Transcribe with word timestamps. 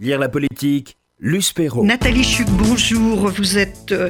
Lire 0.00 0.18
la 0.18 0.30
politique, 0.30 0.96
Luce 1.18 1.52
Perrault. 1.52 1.84
Nathalie 1.84 2.24
Chuc, 2.24 2.48
bonjour. 2.48 3.28
Vous 3.28 3.58
êtes 3.58 3.92
euh, 3.92 4.08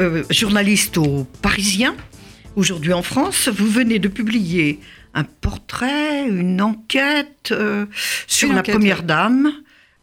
euh, 0.00 0.24
journaliste 0.30 0.98
au 0.98 1.28
Parisien, 1.42 1.94
aujourd'hui 2.56 2.92
en 2.92 3.02
France. 3.02 3.48
Vous 3.48 3.68
venez 3.68 4.00
de 4.00 4.08
publier 4.08 4.80
un 5.14 5.22
portrait, 5.22 6.28
une 6.28 6.60
enquête 6.60 7.52
euh, 7.52 7.86
sur 8.26 8.48
Une 8.48 8.54
la 8.56 8.60
enquête, 8.62 8.74
Première 8.74 9.00
oui. 9.00 9.06
Dame. 9.06 9.52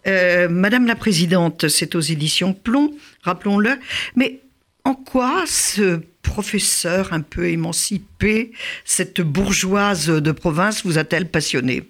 Euh, 0.08 0.48
Madame 0.48 0.86
la 0.88 0.96
Présidente, 0.96 1.68
c'est 1.68 1.96
aux 1.96 2.00
éditions 2.00 2.54
Plomb, 2.54 2.92
rappelons-le. 3.22 3.72
Mais 4.16 4.40
en 4.86 4.94
quoi 4.94 5.44
ce 5.48 6.00
professeur 6.22 7.12
un 7.12 7.22
peu 7.22 7.50
émancipé, 7.50 8.54
cette 8.86 9.20
bourgeoise 9.20 10.08
de 10.08 10.32
province, 10.32 10.86
vous 10.86 10.98
a-t-elle 10.98 11.30
passionné? 11.30 11.84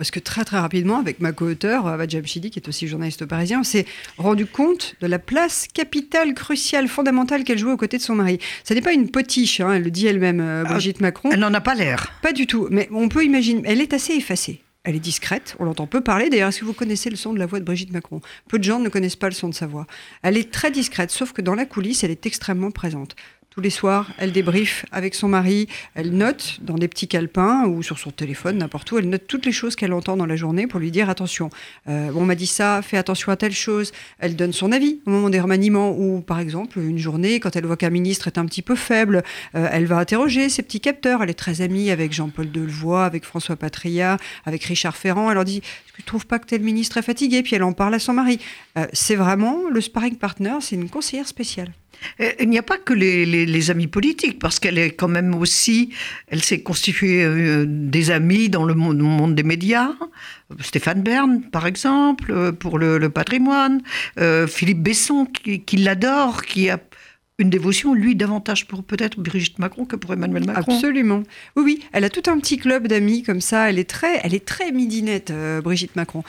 Parce 0.00 0.10
que 0.10 0.18
très 0.18 0.46
très 0.46 0.58
rapidement, 0.58 0.98
avec 0.98 1.20
ma 1.20 1.32
co-auteure, 1.32 1.86
Ava 1.86 2.08
Jamshidi, 2.08 2.48
qui 2.48 2.58
est 2.58 2.66
aussi 2.66 2.88
journaliste 2.88 3.26
parisien, 3.26 3.60
on 3.60 3.64
s'est 3.64 3.84
rendu 4.16 4.46
compte 4.46 4.94
de 5.02 5.06
la 5.06 5.18
place 5.18 5.66
capitale, 5.74 6.32
cruciale, 6.32 6.88
fondamentale 6.88 7.44
qu'elle 7.44 7.58
jouait 7.58 7.72
aux 7.72 7.76
côtés 7.76 7.98
de 7.98 8.02
son 8.02 8.14
mari. 8.14 8.38
Ce 8.64 8.72
n'est 8.72 8.80
pas 8.80 8.94
une 8.94 9.10
potiche, 9.10 9.60
hein, 9.60 9.74
elle 9.74 9.82
le 9.82 9.90
dit 9.90 10.06
elle-même, 10.06 10.40
euh, 10.40 10.64
Brigitte 10.64 11.02
Macron. 11.02 11.28
Elle 11.30 11.40
n'en 11.40 11.52
a 11.52 11.60
pas 11.60 11.74
l'air. 11.74 12.14
Pas 12.22 12.32
du 12.32 12.46
tout, 12.46 12.66
mais 12.70 12.88
on 12.90 13.10
peut 13.10 13.26
imaginer. 13.26 13.60
Elle 13.66 13.82
est 13.82 13.92
assez 13.92 14.14
effacée. 14.14 14.62
Elle 14.84 14.96
est 14.96 15.00
discrète, 15.00 15.54
on 15.58 15.66
l'entend 15.66 15.86
peu 15.86 16.00
parler. 16.00 16.30
D'ailleurs, 16.30 16.48
est-ce 16.48 16.60
que 16.60 16.64
vous 16.64 16.72
connaissez 16.72 17.10
le 17.10 17.16
son 17.16 17.34
de 17.34 17.38
la 17.38 17.44
voix 17.44 17.60
de 17.60 17.66
Brigitte 17.66 17.92
Macron? 17.92 18.22
Peu 18.48 18.58
de 18.58 18.64
gens 18.64 18.78
ne 18.78 18.88
connaissent 18.88 19.16
pas 19.16 19.28
le 19.28 19.34
son 19.34 19.50
de 19.50 19.54
sa 19.54 19.66
voix. 19.66 19.86
Elle 20.22 20.38
est 20.38 20.50
très 20.50 20.70
discrète, 20.70 21.10
sauf 21.10 21.34
que 21.34 21.42
dans 21.42 21.54
la 21.54 21.66
coulisse, 21.66 22.04
elle 22.04 22.10
est 22.10 22.24
extrêmement 22.24 22.70
présente. 22.70 23.16
Tous 23.60 23.64
les 23.64 23.68
soirs, 23.68 24.10
elle 24.16 24.32
débriefe 24.32 24.86
avec 24.90 25.14
son 25.14 25.28
mari, 25.28 25.68
elle 25.94 26.16
note 26.16 26.60
dans 26.62 26.76
des 26.76 26.88
petits 26.88 27.08
calepins 27.08 27.66
ou 27.66 27.82
sur 27.82 27.98
son 27.98 28.10
téléphone, 28.10 28.56
n'importe 28.56 28.90
où, 28.90 28.96
elle 28.96 29.10
note 29.10 29.26
toutes 29.26 29.44
les 29.44 29.52
choses 29.52 29.76
qu'elle 29.76 29.92
entend 29.92 30.16
dans 30.16 30.24
la 30.24 30.34
journée 30.34 30.66
pour 30.66 30.80
lui 30.80 30.90
dire 30.90 31.10
attention, 31.10 31.50
euh, 31.86 32.10
on 32.16 32.24
m'a 32.24 32.36
dit 32.36 32.46
ça, 32.46 32.80
fais 32.80 32.96
attention 32.96 33.30
à 33.30 33.36
telle 33.36 33.52
chose. 33.52 33.92
Elle 34.18 34.34
donne 34.34 34.54
son 34.54 34.72
avis 34.72 35.00
au 35.04 35.10
moment 35.10 35.28
des 35.28 35.40
remaniements 35.40 35.90
ou, 35.90 36.22
par 36.22 36.38
exemple, 36.40 36.78
une 36.78 36.96
journée, 36.96 37.38
quand 37.38 37.54
elle 37.54 37.66
voit 37.66 37.76
qu'un 37.76 37.90
ministre 37.90 38.28
est 38.28 38.38
un 38.38 38.46
petit 38.46 38.62
peu 38.62 38.76
faible, 38.76 39.22
euh, 39.54 39.68
elle 39.70 39.84
va 39.84 39.98
interroger 39.98 40.48
ses 40.48 40.62
petits 40.62 40.80
capteurs. 40.80 41.22
Elle 41.22 41.28
est 41.28 41.34
très 41.34 41.60
amie 41.60 41.90
avec 41.90 42.14
Jean-Paul 42.14 42.50
Delevoye, 42.50 43.04
avec 43.04 43.26
François 43.26 43.56
Patria, 43.56 44.16
avec 44.46 44.64
Richard 44.64 44.96
Ferrand. 44.96 45.28
Elle 45.28 45.34
leur 45.34 45.44
dit 45.44 45.60
tu 45.96 46.02
trouves 46.02 46.26
pas 46.26 46.38
que 46.38 46.46
tel 46.46 46.62
ministre 46.62 46.96
est 46.96 47.02
fatigué 47.02 47.42
Puis 47.42 47.56
elle 47.56 47.62
en 47.62 47.74
parle 47.74 47.92
à 47.92 47.98
son 47.98 48.14
mari. 48.14 48.38
Euh, 48.78 48.86
c'est 48.94 49.16
vraiment 49.16 49.68
le 49.70 49.82
sparring 49.82 50.16
partner, 50.16 50.54
c'est 50.62 50.76
une 50.76 50.88
conseillère 50.88 51.28
spéciale. 51.28 51.74
Euh, 52.20 52.30
Il 52.40 52.48
n'y 52.48 52.58
a 52.58 52.62
pas 52.62 52.78
que 52.78 52.92
les, 52.92 53.70
amis 53.70 53.86
politiques, 53.86 54.38
parce 54.38 54.58
qu'elle 54.58 54.78
est 54.78 54.90
quand 54.90 55.08
même 55.08 55.34
aussi, 55.34 55.90
elle 56.28 56.42
s'est 56.42 56.62
constituée 56.62 57.22
euh, 57.24 57.64
des 57.66 58.10
amis 58.10 58.48
dans 58.48 58.64
le 58.64 58.74
monde, 58.74 59.34
des 59.34 59.42
médias. 59.42 59.92
Stéphane 60.60 61.02
Bern, 61.02 61.42
par 61.42 61.66
exemple, 61.66 62.32
euh, 62.32 62.52
pour 62.52 62.78
le, 62.78 63.08
patrimoine. 63.10 63.82
Philippe 64.46 64.82
Besson, 64.82 65.26
qui 65.26 65.76
l'adore, 65.76 66.42
qui 66.42 66.70
a 66.70 66.78
une 67.40 67.50
dévotion, 67.50 67.94
lui, 67.94 68.14
davantage 68.14 68.66
pour 68.66 68.84
peut-être 68.84 69.18
Brigitte 69.18 69.58
Macron 69.58 69.84
que 69.84 69.96
pour 69.96 70.12
Emmanuel 70.12 70.44
Macron. 70.44 70.74
Absolument. 70.74 71.22
Oui, 71.56 71.62
oui, 71.64 71.80
elle 71.92 72.04
a 72.04 72.10
tout 72.10 72.30
un 72.30 72.38
petit 72.38 72.58
club 72.58 72.86
d'amis 72.86 73.22
comme 73.22 73.40
ça. 73.40 73.70
Elle 73.70 73.78
est 73.78 73.88
très, 73.88 74.20
elle 74.22 74.34
est 74.34 74.44
très 74.44 74.70
midinette, 74.72 75.30
euh, 75.30 75.60
Brigitte 75.60 75.96
Macron. 75.96 76.22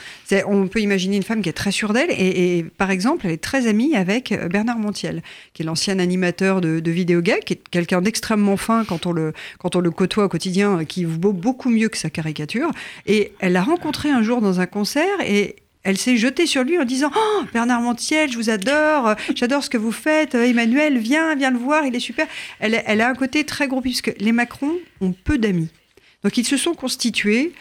On 0.47 0.67
peut 0.67 0.79
imaginer 0.79 1.17
une 1.17 1.23
femme 1.23 1.41
qui 1.41 1.49
est 1.49 1.53
très 1.53 1.71
sûre 1.71 1.93
d'elle. 1.93 2.11
Et, 2.11 2.65
par 2.77 2.91
exemple, 2.91 3.25
elle 3.25 3.33
est 3.33 3.43
très 3.43 3.67
amie 3.67 3.95
avec 3.95 4.31
euh, 4.31 4.47
Bernard 4.47 4.79
Montiel, 4.79 5.21
qui 5.53 5.63
est 5.63 5.65
l'ancien 5.65 5.99
animateur 5.99 6.61
de, 6.61 6.79
de 6.79 6.91
vidéo 6.91 7.21
gag, 7.21 7.43
qui 7.43 7.53
est 7.53 7.61
quelqu'un 7.69 8.01
d'extrêmement 8.01 8.57
fin 8.57 8.85
quand 8.85 9.05
on 9.05 9.11
le, 9.11 9.33
quand 9.59 9.75
on 9.75 9.79
le 9.79 9.91
côtoie 9.91 10.25
au 10.25 10.29
quotidien, 10.29 10.85
qui 10.85 11.03
vaut 11.03 11.33
beaucoup 11.33 11.69
mieux 11.69 11.89
que 11.89 11.97
sa 11.97 12.09
caricature. 12.09 12.71
Et 13.05 13.33
elle 13.39 13.53
l'a 13.53 13.63
rencontré 13.63 14.09
un 14.09 14.23
jour 14.23 14.41
dans 14.41 14.59
un 14.59 14.65
concert 14.65 15.19
et 15.25 15.55
elle 15.83 15.97
s'est 15.97 16.17
jetée 16.17 16.45
sur 16.45 16.63
lui 16.63 16.77
en 16.77 16.85
disant 16.85 17.11
oh, 17.15 17.43
Bernard 17.53 17.81
Montiel, 17.81 18.31
je 18.31 18.37
vous 18.37 18.49
adore, 18.49 19.15
j'adore 19.35 19.63
ce 19.63 19.69
que 19.69 19.77
vous 19.77 19.91
faites. 19.91 20.35
Euh, 20.35 20.45
Emmanuel, 20.45 20.97
viens, 20.97 21.35
viens 21.35 21.51
le 21.51 21.57
voir, 21.57 21.85
il 21.85 21.95
est 21.95 21.99
super. 21.99 22.27
Elle, 22.59 23.01
a 23.01 23.09
un 23.09 23.15
côté 23.15 23.43
très 23.43 23.67
gros, 23.67 23.81
puisque 23.81 24.13
les 24.19 24.31
Macron 24.31 24.71
ont 25.01 25.13
peu 25.13 25.37
d'amis. 25.37 25.69
Donc 26.23 26.37
ils 26.37 26.45
se 26.45 26.57
sont 26.57 26.73
constitués 26.73 27.53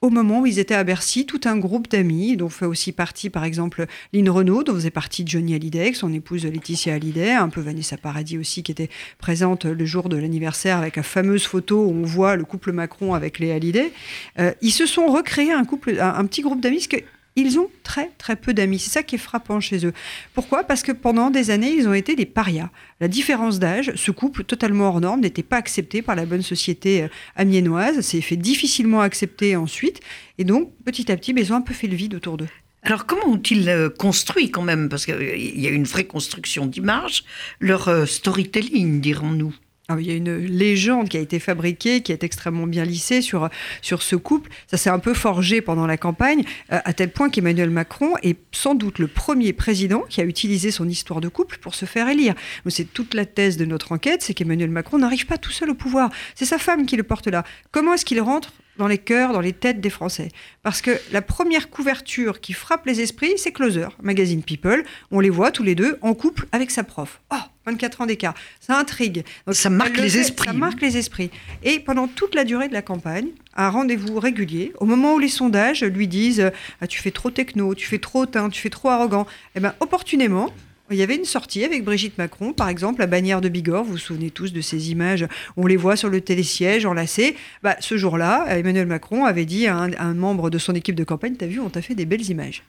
au 0.00 0.08
moment 0.08 0.40
où 0.40 0.46
ils 0.46 0.58
étaient 0.58 0.74
à 0.74 0.82
Bercy, 0.82 1.26
tout 1.26 1.42
un 1.44 1.58
groupe 1.58 1.90
d'amis, 1.90 2.34
dont 2.38 2.48
fait 2.48 2.64
aussi 2.64 2.90
partie, 2.90 3.28
par 3.28 3.44
exemple, 3.44 3.84
Lynn 4.14 4.30
Renault, 4.30 4.62
dont 4.62 4.72
faisait 4.72 4.90
partie 4.90 5.24
Johnny 5.26 5.54
Hallyday, 5.54 5.92
son 5.92 6.10
épouse 6.14 6.46
Laetitia 6.46 6.94
Hallyday, 6.94 7.32
un 7.32 7.50
peu 7.50 7.60
Vanessa 7.60 7.98
Paradis 7.98 8.38
aussi, 8.38 8.62
qui 8.62 8.72
était 8.72 8.88
présente 9.18 9.66
le 9.66 9.84
jour 9.84 10.08
de 10.08 10.16
l'anniversaire 10.16 10.78
avec 10.78 10.96
la 10.96 11.02
fameuse 11.02 11.44
photo 11.44 11.84
où 11.84 11.90
on 11.90 12.02
voit 12.02 12.36
le 12.36 12.44
couple 12.44 12.72
Macron 12.72 13.12
avec 13.12 13.38
les 13.38 13.52
Hallyday. 13.52 13.92
Euh, 14.38 14.52
ils 14.62 14.70
se 14.70 14.86
sont 14.86 15.06
recréés 15.06 15.52
un 15.52 15.66
couple, 15.66 16.00
un, 16.00 16.14
un 16.14 16.24
petit 16.24 16.40
groupe 16.40 16.62
d'amis, 16.62 16.78
parce 16.88 17.02
ils 17.40 17.58
ont 17.58 17.68
très 17.82 18.10
très 18.18 18.36
peu 18.36 18.54
d'amis. 18.54 18.78
C'est 18.78 18.90
ça 18.90 19.02
qui 19.02 19.16
est 19.16 19.18
frappant 19.18 19.60
chez 19.60 19.86
eux. 19.86 19.92
Pourquoi? 20.34 20.64
Parce 20.64 20.82
que 20.82 20.92
pendant 20.92 21.30
des 21.30 21.50
années, 21.50 21.72
ils 21.72 21.88
ont 21.88 21.94
été 21.94 22.14
des 22.14 22.26
parias. 22.26 22.70
La 23.00 23.08
différence 23.08 23.58
d'âge, 23.58 23.92
ce 23.94 24.10
couple 24.10 24.44
totalement 24.44 24.88
hors 24.88 25.00
norme, 25.00 25.20
n'était 25.20 25.42
pas 25.42 25.56
accepté 25.56 26.02
par 26.02 26.16
la 26.16 26.26
bonne 26.26 26.42
société 26.42 27.02
euh, 27.02 27.08
amiénoise. 27.36 28.00
C'est 28.00 28.20
fait 28.20 28.36
difficilement 28.36 29.00
accepter 29.00 29.56
ensuite. 29.56 30.00
Et 30.38 30.44
donc, 30.44 30.72
petit 30.84 31.10
à 31.10 31.16
petit, 31.16 31.32
ben, 31.32 31.44
ils 31.44 31.52
ont 31.52 31.56
un 31.56 31.62
peu 31.62 31.74
fait 31.74 31.86
le 31.86 31.96
vide 31.96 32.14
autour 32.14 32.36
d'eux. 32.36 32.48
Alors 32.82 33.04
comment 33.04 33.26
ont-ils 33.26 33.68
euh, 33.68 33.90
construit 33.90 34.50
quand 34.50 34.62
même, 34.62 34.88
parce 34.88 35.04
qu'il 35.04 35.60
y 35.60 35.66
a 35.66 35.70
une 35.70 35.84
vraie 35.84 36.06
construction 36.06 36.66
d'image, 36.66 37.24
leur 37.58 37.88
euh, 37.88 38.06
storytelling, 38.06 39.00
dirons-nous 39.00 39.54
Alors, 39.90 40.00
il 40.00 40.06
y 40.06 40.12
a 40.12 40.14
une 40.14 40.36
légende 40.36 41.08
qui 41.08 41.16
a 41.16 41.20
été 41.20 41.40
fabriquée, 41.40 42.00
qui 42.00 42.12
est 42.12 42.22
extrêmement 42.22 42.68
bien 42.68 42.84
lissée 42.84 43.22
sur, 43.22 43.48
sur 43.82 44.02
ce 44.02 44.14
couple. 44.14 44.48
Ça 44.68 44.76
s'est 44.76 44.88
un 44.88 45.00
peu 45.00 45.14
forgé 45.14 45.62
pendant 45.62 45.84
la 45.84 45.96
campagne, 45.96 46.44
euh, 46.72 46.78
à 46.84 46.92
tel 46.92 47.10
point 47.10 47.28
qu'Emmanuel 47.28 47.70
Macron 47.70 48.12
est 48.22 48.38
sans 48.52 48.76
doute 48.76 49.00
le 49.00 49.08
premier 49.08 49.52
président 49.52 50.04
qui 50.08 50.20
a 50.20 50.24
utilisé 50.24 50.70
son 50.70 50.88
histoire 50.88 51.20
de 51.20 51.26
couple 51.26 51.58
pour 51.58 51.74
se 51.74 51.86
faire 51.86 52.08
élire. 52.08 52.34
C'est 52.68 52.92
toute 52.92 53.14
la 53.14 53.26
thèse 53.26 53.56
de 53.56 53.64
notre 53.64 53.90
enquête, 53.90 54.22
c'est 54.22 54.32
qu'Emmanuel 54.32 54.70
Macron 54.70 54.98
n'arrive 54.98 55.26
pas 55.26 55.38
tout 55.38 55.50
seul 55.50 55.70
au 55.70 55.74
pouvoir. 55.74 56.10
C'est 56.36 56.44
sa 56.44 56.58
femme 56.58 56.86
qui 56.86 56.96
le 56.96 57.02
porte 57.02 57.26
là. 57.26 57.42
Comment 57.72 57.94
est-ce 57.94 58.04
qu'il 58.04 58.20
rentre 58.20 58.52
dans 58.80 58.88
les 58.88 58.98
cœurs, 58.98 59.34
dans 59.34 59.40
les 59.42 59.52
têtes 59.52 59.82
des 59.82 59.90
Français. 59.90 60.28
Parce 60.62 60.80
que 60.80 60.98
la 61.12 61.20
première 61.20 61.68
couverture 61.68 62.40
qui 62.40 62.54
frappe 62.54 62.86
les 62.86 63.02
esprits, 63.02 63.34
c'est 63.36 63.52
Closer, 63.52 63.88
magazine 64.02 64.42
People. 64.42 64.84
On 65.10 65.20
les 65.20 65.28
voit 65.28 65.50
tous 65.50 65.62
les 65.62 65.74
deux 65.74 65.98
en 66.00 66.14
couple 66.14 66.46
avec 66.50 66.70
sa 66.70 66.82
prof. 66.82 67.20
Oh, 67.30 67.36
24 67.66 68.00
ans 68.00 68.06
d'écart. 68.06 68.32
Ça 68.58 68.78
intrigue. 68.78 69.22
Donc, 69.46 69.54
Ça 69.54 69.68
marque 69.68 69.98
le 69.98 70.04
les 70.04 70.08
fait, 70.08 70.20
esprits. 70.20 70.48
Ça 70.48 70.54
marque 70.54 70.80
les 70.80 70.96
esprits. 70.96 71.30
Et 71.62 71.78
pendant 71.78 72.08
toute 72.08 72.34
la 72.34 72.44
durée 72.44 72.68
de 72.68 72.72
la 72.72 72.80
campagne, 72.80 73.28
un 73.54 73.68
rendez-vous 73.68 74.18
régulier, 74.18 74.72
au 74.80 74.86
moment 74.86 75.14
où 75.14 75.18
les 75.18 75.28
sondages 75.28 75.84
lui 75.84 76.08
disent 76.08 76.50
ah, 76.80 76.86
Tu 76.86 77.02
fais 77.02 77.10
trop 77.10 77.30
techno, 77.30 77.74
tu 77.74 77.86
fais 77.86 77.98
trop 77.98 78.22
hautain, 78.22 78.48
tu 78.48 78.62
fais 78.62 78.70
trop 78.70 78.88
arrogant, 78.88 79.26
eh 79.56 79.60
ben, 79.60 79.74
opportunément, 79.80 80.50
il 80.90 80.96
y 80.96 81.02
avait 81.02 81.16
une 81.16 81.24
sortie 81.24 81.64
avec 81.64 81.84
Brigitte 81.84 82.18
Macron, 82.18 82.52
par 82.52 82.68
exemple, 82.68 83.00
la 83.00 83.06
bannière 83.06 83.40
de 83.40 83.48
Bigorre. 83.48 83.84
Vous 83.84 83.92
vous 83.92 83.98
souvenez 83.98 84.30
tous 84.30 84.52
de 84.52 84.60
ces 84.60 84.90
images. 84.90 85.26
On 85.56 85.66
les 85.66 85.76
voit 85.76 85.96
sur 85.96 86.08
le 86.08 86.20
télésiège, 86.20 86.86
enlacés. 86.86 87.36
Bah, 87.62 87.76
ce 87.80 87.96
jour-là, 87.96 88.46
Emmanuel 88.48 88.86
Macron 88.86 89.24
avait 89.24 89.44
dit 89.44 89.66
à 89.66 89.76
un, 89.76 89.92
à 89.92 90.04
un 90.04 90.14
membre 90.14 90.50
de 90.50 90.58
son 90.58 90.74
équipe 90.74 90.96
de 90.96 91.04
campagne 91.04 91.36
T'as 91.36 91.46
vu, 91.46 91.60
on 91.60 91.70
t'a 91.70 91.82
fait 91.82 91.94
des 91.94 92.06
belles 92.06 92.28
images. 92.28 92.62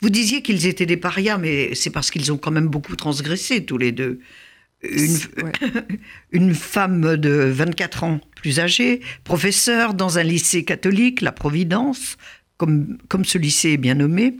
Vous 0.00 0.10
disiez 0.10 0.42
qu'ils 0.42 0.66
étaient 0.66 0.86
des 0.86 0.96
parias, 0.96 1.38
mais 1.38 1.74
c'est 1.74 1.90
parce 1.90 2.10
qu'ils 2.10 2.32
ont 2.32 2.36
quand 2.36 2.50
même 2.50 2.68
beaucoup 2.68 2.96
transgressé 2.96 3.64
tous 3.64 3.78
les 3.78 3.92
deux. 3.92 4.20
Une, 4.82 5.16
Ouais. 5.42 5.52
une 6.32 6.54
femme 6.54 7.16
de 7.16 7.30
24 7.30 8.04
ans 8.04 8.20
plus 8.36 8.60
âgée, 8.60 9.00
professeure 9.24 9.94
dans 9.94 10.18
un 10.18 10.22
lycée 10.22 10.64
catholique, 10.64 11.22
la 11.22 11.32
Providence, 11.32 12.18
comme, 12.56 12.98
comme 13.08 13.24
ce 13.24 13.38
lycée 13.38 13.70
est 13.72 13.76
bien 13.78 13.94
nommé, 13.94 14.36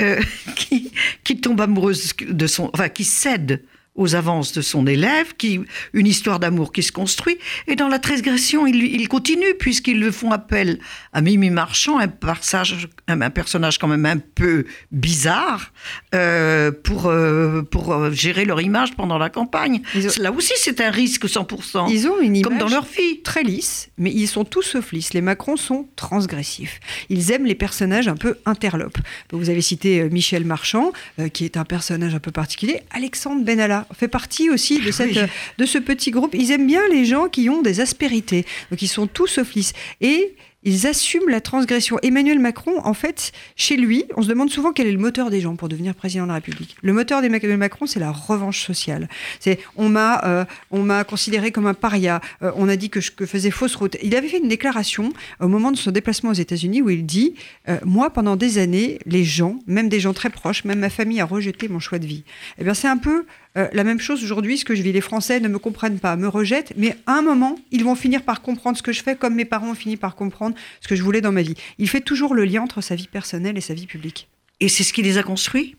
euh, 0.00 0.20
qui, 0.56 0.92
qui 1.24 1.40
tombe 1.40 1.60
amoureuse 1.60 2.12
de 2.28 2.46
son, 2.46 2.70
enfin 2.72 2.88
qui 2.88 3.04
cède 3.04 3.62
aux 3.94 4.14
avances 4.16 4.52
de 4.52 4.60
son 4.60 4.86
élève, 4.86 5.34
qui 5.36 5.60
une 5.92 6.06
histoire 6.06 6.40
d'amour 6.40 6.72
qui 6.72 6.82
se 6.82 6.90
construit, 6.90 7.38
et 7.68 7.76
dans 7.76 7.88
la 7.88 7.98
transgression, 8.00 8.66
il, 8.66 8.76
il 8.82 9.06
continue 9.08 9.54
puisqu'ils 9.58 10.00
le 10.00 10.10
font 10.10 10.32
appel 10.32 10.80
à 11.12 11.20
Mimi 11.20 11.50
Marchand, 11.50 11.98
un, 11.98 12.08
passage, 12.08 12.88
un, 13.06 13.30
personnage 13.30 13.78
quand 13.78 13.86
même 13.86 14.04
un 14.06 14.18
peu 14.18 14.64
bizarre, 14.90 15.72
euh, 16.14 16.72
pour, 16.72 17.06
euh, 17.06 17.62
pour 17.62 17.92
euh, 17.92 18.10
gérer 18.10 18.44
leur 18.44 18.60
image 18.60 18.94
pendant 18.96 19.18
la 19.18 19.30
campagne. 19.30 19.82
Ont- 19.94 20.22
Là 20.22 20.32
aussi, 20.32 20.52
c'est 20.56 20.80
un 20.80 20.90
risque 20.90 21.26
100%, 21.26 21.88
Ils 21.90 22.08
ont 22.08 22.20
une 22.20 22.36
image 22.36 22.42
comme 22.50 22.58
dans 22.58 22.68
leur 22.68 22.84
vie. 22.86 23.22
très 23.22 23.42
lisse, 23.42 23.90
mais 23.98 24.10
ils 24.10 24.26
sont 24.26 24.44
tous 24.44 24.62
sauf 24.62 24.90
lisses. 24.92 25.14
Les 25.14 25.20
Macron 25.20 25.56
sont 25.56 25.88
transgressifs. 25.96 26.80
Ils 27.10 27.30
aiment 27.30 27.46
les 27.46 27.54
personnages 27.54 28.08
un 28.08 28.16
peu 28.16 28.38
interlopes. 28.46 28.98
Vous 29.32 29.50
avez 29.50 29.60
cité 29.60 30.08
Michel 30.10 30.44
Marchand, 30.44 30.92
qui 31.32 31.44
est 31.44 31.56
un 31.56 31.64
personnage 31.64 32.14
un 32.14 32.18
peu 32.20 32.30
particulier. 32.32 32.80
Alexandre 32.90 33.44
Benalla 33.44 33.83
fait 33.92 34.08
partie 34.08 34.50
aussi 34.50 34.80
de, 34.80 34.90
cette, 34.90 35.10
Oui. 35.10 35.18
euh, 35.18 35.26
de 35.58 35.66
ce 35.66 35.78
petit 35.78 36.10
groupe. 36.10 36.34
Ils 36.34 36.50
aiment 36.50 36.66
bien 36.66 36.82
les 36.90 37.04
gens 37.04 37.28
qui 37.28 37.48
ont 37.50 37.62
des 37.62 37.80
aspérités. 37.80 38.44
Donc 38.70 38.82
ils 38.82 38.88
sont 38.88 39.06
tous 39.06 39.26
sauf 39.26 39.54
lisses. 39.54 39.72
Et 40.00 40.34
ils 40.64 40.86
assument 40.86 41.28
la 41.28 41.40
transgression. 41.40 41.98
Emmanuel 42.02 42.38
Macron, 42.38 42.80
en 42.84 42.94
fait, 42.94 43.32
chez 43.54 43.76
lui, 43.76 44.04
on 44.16 44.22
se 44.22 44.28
demande 44.28 44.50
souvent 44.50 44.72
quel 44.72 44.86
est 44.86 44.92
le 44.92 44.98
moteur 44.98 45.30
des 45.30 45.40
gens 45.40 45.56
pour 45.56 45.68
devenir 45.68 45.94
président 45.94 46.24
de 46.24 46.28
la 46.28 46.34
République. 46.34 46.76
Le 46.82 46.92
moteur 46.92 47.20
d'Emmanuel 47.20 47.58
Macron, 47.58 47.86
c'est 47.86 48.00
la 48.00 48.10
revanche 48.10 48.64
sociale. 48.64 49.08
C'est 49.40 49.58
on 49.76 49.88
m'a 49.90 50.24
euh, 50.24 50.44
on 50.70 50.82
m'a 50.82 51.04
considéré 51.04 51.52
comme 51.52 51.66
un 51.66 51.74
paria. 51.74 52.20
Euh, 52.42 52.50
on 52.56 52.68
a 52.68 52.76
dit 52.76 52.88
que 52.88 53.00
je 53.00 53.10
que 53.10 53.26
faisais 53.26 53.50
fausse 53.50 53.74
route. 53.74 53.96
Il 54.02 54.16
avait 54.16 54.28
fait 54.28 54.38
une 54.38 54.48
déclaration 54.48 55.12
au 55.40 55.48
moment 55.48 55.70
de 55.70 55.76
son 55.76 55.90
déplacement 55.90 56.30
aux 56.30 56.34
États-Unis 56.34 56.80
où 56.80 56.88
il 56.88 57.04
dit 57.04 57.34
euh, 57.68 57.78
moi 57.84 58.10
pendant 58.10 58.36
des 58.36 58.56
années, 58.58 58.98
les 59.04 59.24
gens, 59.24 59.58
même 59.66 59.90
des 59.90 60.00
gens 60.00 60.14
très 60.14 60.30
proches, 60.30 60.64
même 60.64 60.78
ma 60.78 60.90
famille 60.90 61.20
a 61.20 61.26
rejeté 61.26 61.68
mon 61.68 61.78
choix 61.78 61.98
de 61.98 62.06
vie. 62.06 62.24
Eh 62.58 62.64
bien, 62.64 62.74
c'est 62.74 62.88
un 62.88 62.96
peu 62.96 63.26
euh, 63.56 63.68
la 63.72 63.84
même 63.84 64.00
chose 64.00 64.22
aujourd'hui, 64.24 64.58
ce 64.58 64.64
que 64.64 64.74
je 64.74 64.82
vis, 64.82 64.92
les 64.92 65.00
Français 65.00 65.38
ne 65.38 65.48
me 65.48 65.58
comprennent 65.58 66.00
pas, 66.00 66.16
me 66.16 66.26
rejettent, 66.26 66.72
mais 66.76 66.96
à 67.06 67.12
un 67.18 67.22
moment, 67.22 67.56
ils 67.70 67.84
vont 67.84 67.94
finir 67.94 68.22
par 68.22 68.42
comprendre 68.42 68.76
ce 68.76 68.82
que 68.82 68.92
je 68.92 69.02
fais, 69.02 69.14
comme 69.14 69.34
mes 69.34 69.44
parents 69.44 69.70
ont 69.70 69.74
fini 69.74 69.96
par 69.96 70.16
comprendre 70.16 70.56
ce 70.80 70.88
que 70.88 70.96
je 70.96 71.02
voulais 71.02 71.20
dans 71.20 71.30
ma 71.30 71.42
vie. 71.42 71.54
Il 71.78 71.88
fait 71.88 72.00
toujours 72.00 72.34
le 72.34 72.44
lien 72.44 72.62
entre 72.62 72.80
sa 72.80 72.96
vie 72.96 73.06
personnelle 73.06 73.56
et 73.56 73.60
sa 73.60 73.74
vie 73.74 73.86
publique. 73.86 74.28
Et 74.60 74.68
c'est 74.68 74.82
ce 74.82 74.92
qui 74.92 75.02
les 75.02 75.18
a 75.18 75.22
construits? 75.22 75.76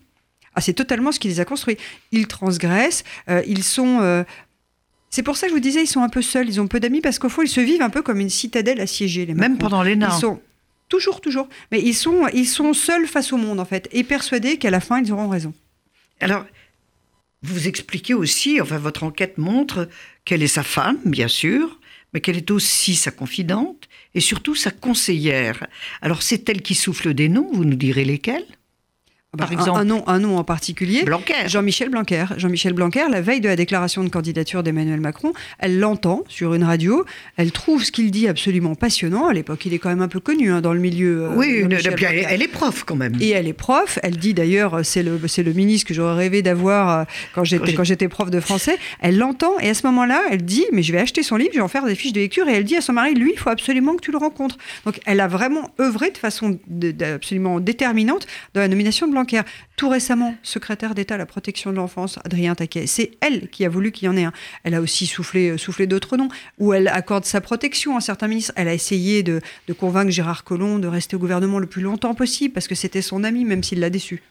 Ah, 0.54 0.62
C'est 0.62 0.72
totalement 0.72 1.12
ce 1.12 1.20
qui 1.20 1.28
les 1.28 1.38
a 1.40 1.44
construits. 1.44 1.76
Ils 2.12 2.26
transgressent, 2.26 3.04
euh, 3.28 3.42
ils 3.46 3.62
sont... 3.62 4.00
Euh, 4.00 4.24
c'est 5.10 5.22
pour 5.22 5.36
ça 5.36 5.46
que 5.46 5.50
je 5.50 5.54
vous 5.54 5.60
disais, 5.60 5.82
ils 5.82 5.86
sont 5.86 6.02
un 6.02 6.08
peu 6.08 6.22
seuls, 6.22 6.48
ils 6.48 6.60
ont 6.60 6.66
peu 6.66 6.80
d'amis, 6.80 7.00
parce 7.00 7.18
qu'au 7.18 7.28
fond, 7.28 7.42
ils 7.42 7.48
se 7.48 7.60
vivent 7.60 7.82
un 7.82 7.90
peu 7.90 8.02
comme 8.02 8.20
une 8.20 8.30
citadelle 8.30 8.80
assiégée. 8.80 9.26
Les 9.26 9.34
Même 9.34 9.58
pendant 9.58 9.82
les 9.82 9.92
Ils 9.92 10.12
sont 10.12 10.40
toujours, 10.88 11.20
toujours. 11.20 11.48
Mais 11.72 11.80
ils 11.80 11.94
sont, 11.94 12.26
ils 12.32 12.46
sont 12.46 12.72
seuls 12.72 13.06
face 13.06 13.32
au 13.32 13.36
monde, 13.36 13.60
en 13.60 13.64
fait, 13.64 13.88
et 13.92 14.02
persuadés 14.02 14.56
qu'à 14.56 14.70
la 14.70 14.80
fin, 14.80 15.00
ils 15.00 15.12
auront 15.12 15.28
raison. 15.28 15.54
Alors, 16.20 16.44
vous 17.46 17.68
expliquez 17.68 18.14
aussi, 18.14 18.60
enfin 18.60 18.78
votre 18.78 19.02
enquête 19.04 19.38
montre 19.38 19.88
qu'elle 20.24 20.42
est 20.42 20.48
sa 20.48 20.62
femme, 20.62 20.98
bien 21.04 21.28
sûr, 21.28 21.80
mais 22.12 22.20
qu'elle 22.20 22.36
est 22.36 22.50
aussi 22.50 22.94
sa 22.94 23.10
confidente 23.10 23.88
et 24.14 24.20
surtout 24.20 24.54
sa 24.54 24.70
conseillère. 24.70 25.66
Alors 26.00 26.22
c'est 26.22 26.48
elle 26.48 26.62
qui 26.62 26.74
souffle 26.74 27.14
des 27.14 27.28
noms, 27.28 27.50
vous 27.52 27.64
nous 27.64 27.76
direz 27.76 28.04
lesquels? 28.04 28.46
Par 29.36 29.52
exemple, 29.52 29.80
un, 29.80 29.84
nom, 29.84 30.04
un 30.06 30.18
nom 30.18 30.38
en 30.38 30.44
particulier. 30.44 31.04
Blanquer. 31.04 31.34
Jean-Michel 31.46 31.88
Blanquer. 31.88 32.24
Jean-Michel 32.36 32.72
Blanquer, 32.72 33.04
la 33.10 33.20
veille 33.20 33.40
de 33.40 33.48
la 33.48 33.56
déclaration 33.56 34.02
de 34.04 34.08
candidature 34.08 34.62
d'Emmanuel 34.62 35.00
Macron, 35.00 35.32
elle 35.58 35.78
l'entend 35.78 36.24
sur 36.28 36.54
une 36.54 36.64
radio. 36.64 37.04
Elle 37.36 37.52
trouve 37.52 37.84
ce 37.84 37.92
qu'il 37.92 38.10
dit 38.10 38.28
absolument 38.28 38.74
passionnant. 38.74 39.26
À 39.26 39.32
l'époque, 39.32 39.64
il 39.66 39.74
est 39.74 39.78
quand 39.78 39.88
même 39.88 40.02
un 40.02 40.08
peu 40.08 40.20
connu 40.20 40.50
hein, 40.50 40.60
dans 40.60 40.72
le 40.72 40.80
milieu. 40.80 41.24
Euh, 41.24 41.34
oui, 41.36 41.62
elle, 41.64 42.42
est 42.42 42.48
prof 42.48 42.84
quand 42.84 42.96
même. 42.96 43.16
Et 43.20 43.30
elle 43.30 43.46
est 43.46 43.52
prof. 43.52 43.98
Elle 44.02 44.16
dit 44.16 44.34
d'ailleurs, 44.34 44.80
c'est 44.84 45.02
le, 45.02 45.20
c'est 45.26 45.42
le 45.42 45.52
ministre 45.52 45.88
que 45.88 45.94
j'aurais 45.94 46.16
rêvé 46.16 46.42
d'avoir 46.42 47.00
euh, 47.00 47.04
quand 47.34 47.44
j'étais, 47.44 47.74
quand 47.74 47.84
j'étais 47.84 48.08
prof 48.08 48.30
de 48.30 48.40
français. 48.40 48.78
Elle 49.00 49.18
l'entend 49.18 49.58
et 49.60 49.68
à 49.68 49.74
ce 49.74 49.86
moment-là, 49.86 50.22
elle 50.30 50.44
dit, 50.44 50.64
mais 50.72 50.82
je 50.82 50.92
vais 50.92 50.98
acheter 50.98 51.22
son 51.22 51.36
livre, 51.36 51.50
je 51.52 51.58
vais 51.58 51.64
en 51.64 51.68
faire 51.68 51.84
des 51.84 51.94
fiches 51.94 52.12
de 52.12 52.20
lecture. 52.20 52.48
Et 52.48 52.52
elle 52.52 52.64
dit 52.64 52.76
à 52.76 52.80
son 52.80 52.92
mari, 52.92 53.14
lui, 53.14 53.32
il 53.32 53.38
faut 53.38 53.50
absolument 53.50 53.94
que 53.96 54.00
tu 54.00 54.12
le 54.12 54.18
rencontres. 54.18 54.56
Donc, 54.84 55.00
elle 55.06 55.20
a 55.20 55.28
vraiment 55.28 55.70
œuvré 55.80 56.10
de 56.10 56.18
façon 56.18 56.58
absolument 57.02 57.60
déterminante 57.60 58.26
dans 58.54 58.60
la 58.60 58.68
nomination 58.68 59.06
de 59.06 59.12
Blanquer. 59.12 59.25
Tout 59.76 59.88
récemment, 59.88 60.34
secrétaire 60.42 60.94
d'État 60.94 61.14
à 61.14 61.18
la 61.18 61.26
protection 61.26 61.70
de 61.70 61.76
l'enfance, 61.76 62.18
Adrien 62.24 62.54
Taquet, 62.54 62.86
c'est 62.86 63.12
elle 63.20 63.48
qui 63.48 63.64
a 63.64 63.68
voulu 63.68 63.92
qu'il 63.92 64.06
y 64.06 64.08
en 64.08 64.16
ait 64.16 64.24
un. 64.24 64.32
Elle 64.64 64.74
a 64.74 64.80
aussi 64.80 65.06
soufflé, 65.06 65.50
euh, 65.50 65.58
soufflé 65.58 65.86
d'autres 65.86 66.16
noms, 66.16 66.28
où 66.58 66.72
elle 66.72 66.88
accorde 66.88 67.24
sa 67.24 67.40
protection 67.40 67.96
à 67.96 68.00
certains 68.00 68.28
ministres. 68.28 68.52
Elle 68.56 68.68
a 68.68 68.74
essayé 68.74 69.22
de, 69.22 69.40
de 69.68 69.72
convaincre 69.72 70.10
Gérard 70.10 70.44
Collomb 70.44 70.78
de 70.78 70.88
rester 70.88 71.16
au 71.16 71.18
gouvernement 71.18 71.58
le 71.58 71.66
plus 71.66 71.82
longtemps 71.82 72.14
possible, 72.14 72.54
parce 72.54 72.68
que 72.68 72.74
c'était 72.74 73.02
son 73.02 73.24
ami, 73.24 73.44
même 73.44 73.62
s'il 73.62 73.80
l'a 73.80 73.90
déçu 73.90 74.22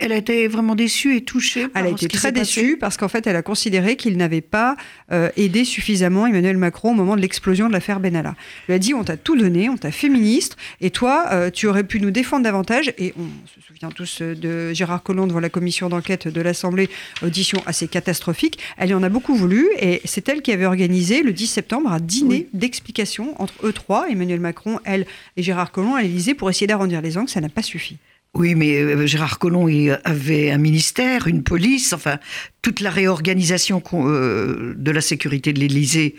elle 0.00 0.12
a 0.12 0.16
été 0.16 0.46
vraiment 0.48 0.74
déçue 0.74 1.16
et 1.16 1.22
touchée. 1.22 1.66
elle 1.74 1.86
a 1.86 1.88
été 1.88 2.08
très 2.08 2.32
déçue 2.32 2.76
parce 2.78 2.96
qu'en 2.96 3.08
fait, 3.08 3.26
elle 3.26 3.36
a 3.36 3.42
considéré 3.42 3.96
qu'il 3.96 4.16
n'avait 4.16 4.40
pas 4.40 4.76
euh, 5.10 5.30
aidé 5.36 5.64
suffisamment 5.64 6.26
Emmanuel 6.26 6.56
Macron 6.56 6.92
au 6.92 6.94
moment 6.94 7.16
de 7.16 7.20
l'explosion 7.20 7.68
de 7.68 7.72
l'affaire 7.72 8.00
Benalla. 8.00 8.34
Elle 8.36 8.64
lui 8.68 8.74
a 8.74 8.78
dit 8.78 8.94
on 8.94 9.04
t'a 9.04 9.16
tout 9.16 9.36
donné, 9.36 9.68
on 9.68 9.76
t'a 9.76 9.90
fait 9.90 10.08
ministre, 10.08 10.56
et 10.80 10.90
toi, 10.90 11.26
euh, 11.32 11.50
tu 11.50 11.66
aurais 11.66 11.84
pu 11.84 12.00
nous 12.00 12.10
défendre 12.10 12.44
davantage. 12.44 12.92
Et 12.98 13.12
on 13.18 13.26
se 13.46 13.66
souvient 13.66 13.90
tous 13.90 14.22
euh, 14.22 14.34
de 14.34 14.72
Gérard 14.72 15.02
Collomb 15.02 15.26
devant 15.26 15.40
la 15.40 15.50
commission 15.50 15.88
d'enquête 15.88 16.28
de 16.28 16.40
l'Assemblée, 16.40 16.88
audition 17.22 17.62
assez 17.66 17.88
catastrophique. 17.88 18.58
Elle 18.76 18.90
y 18.90 18.94
en 18.94 19.02
a 19.02 19.08
beaucoup 19.08 19.34
voulu, 19.34 19.68
et 19.78 20.00
c'est 20.04 20.28
elle 20.28 20.42
qui 20.42 20.52
avait 20.52 20.66
organisé 20.66 21.22
le 21.22 21.32
10 21.32 21.46
septembre 21.46 21.90
un 21.90 22.00
dîner 22.00 22.48
d'explication 22.52 23.40
entre 23.40 23.54
eux 23.64 23.72
trois, 23.72 24.08
Emmanuel 24.08 24.40
Macron, 24.40 24.78
elle 24.84 25.06
et 25.36 25.42
Gérard 25.42 25.72
Collomb 25.72 25.94
à 25.94 26.02
l'Élysée 26.02 26.34
pour 26.34 26.50
essayer 26.50 26.66
d'arrondir 26.66 27.00
les 27.00 27.16
angles. 27.18 27.28
Ça 27.28 27.40
n'a 27.40 27.48
pas 27.48 27.62
suffi. 27.62 27.98
Oui, 28.34 28.54
mais 28.54 28.76
euh, 28.80 29.06
Gérard 29.06 29.38
Collomb 29.38 29.68
avait 30.04 30.50
un 30.50 30.58
ministère, 30.58 31.26
une 31.26 31.42
police, 31.42 31.92
enfin, 31.92 32.18
toute 32.62 32.80
la 32.80 32.88
réorganisation 32.88 33.82
euh, 33.92 34.74
de 34.74 34.90
la 34.90 35.02
sécurité 35.02 35.52
de 35.52 35.60
l'Élysée, 35.60 36.16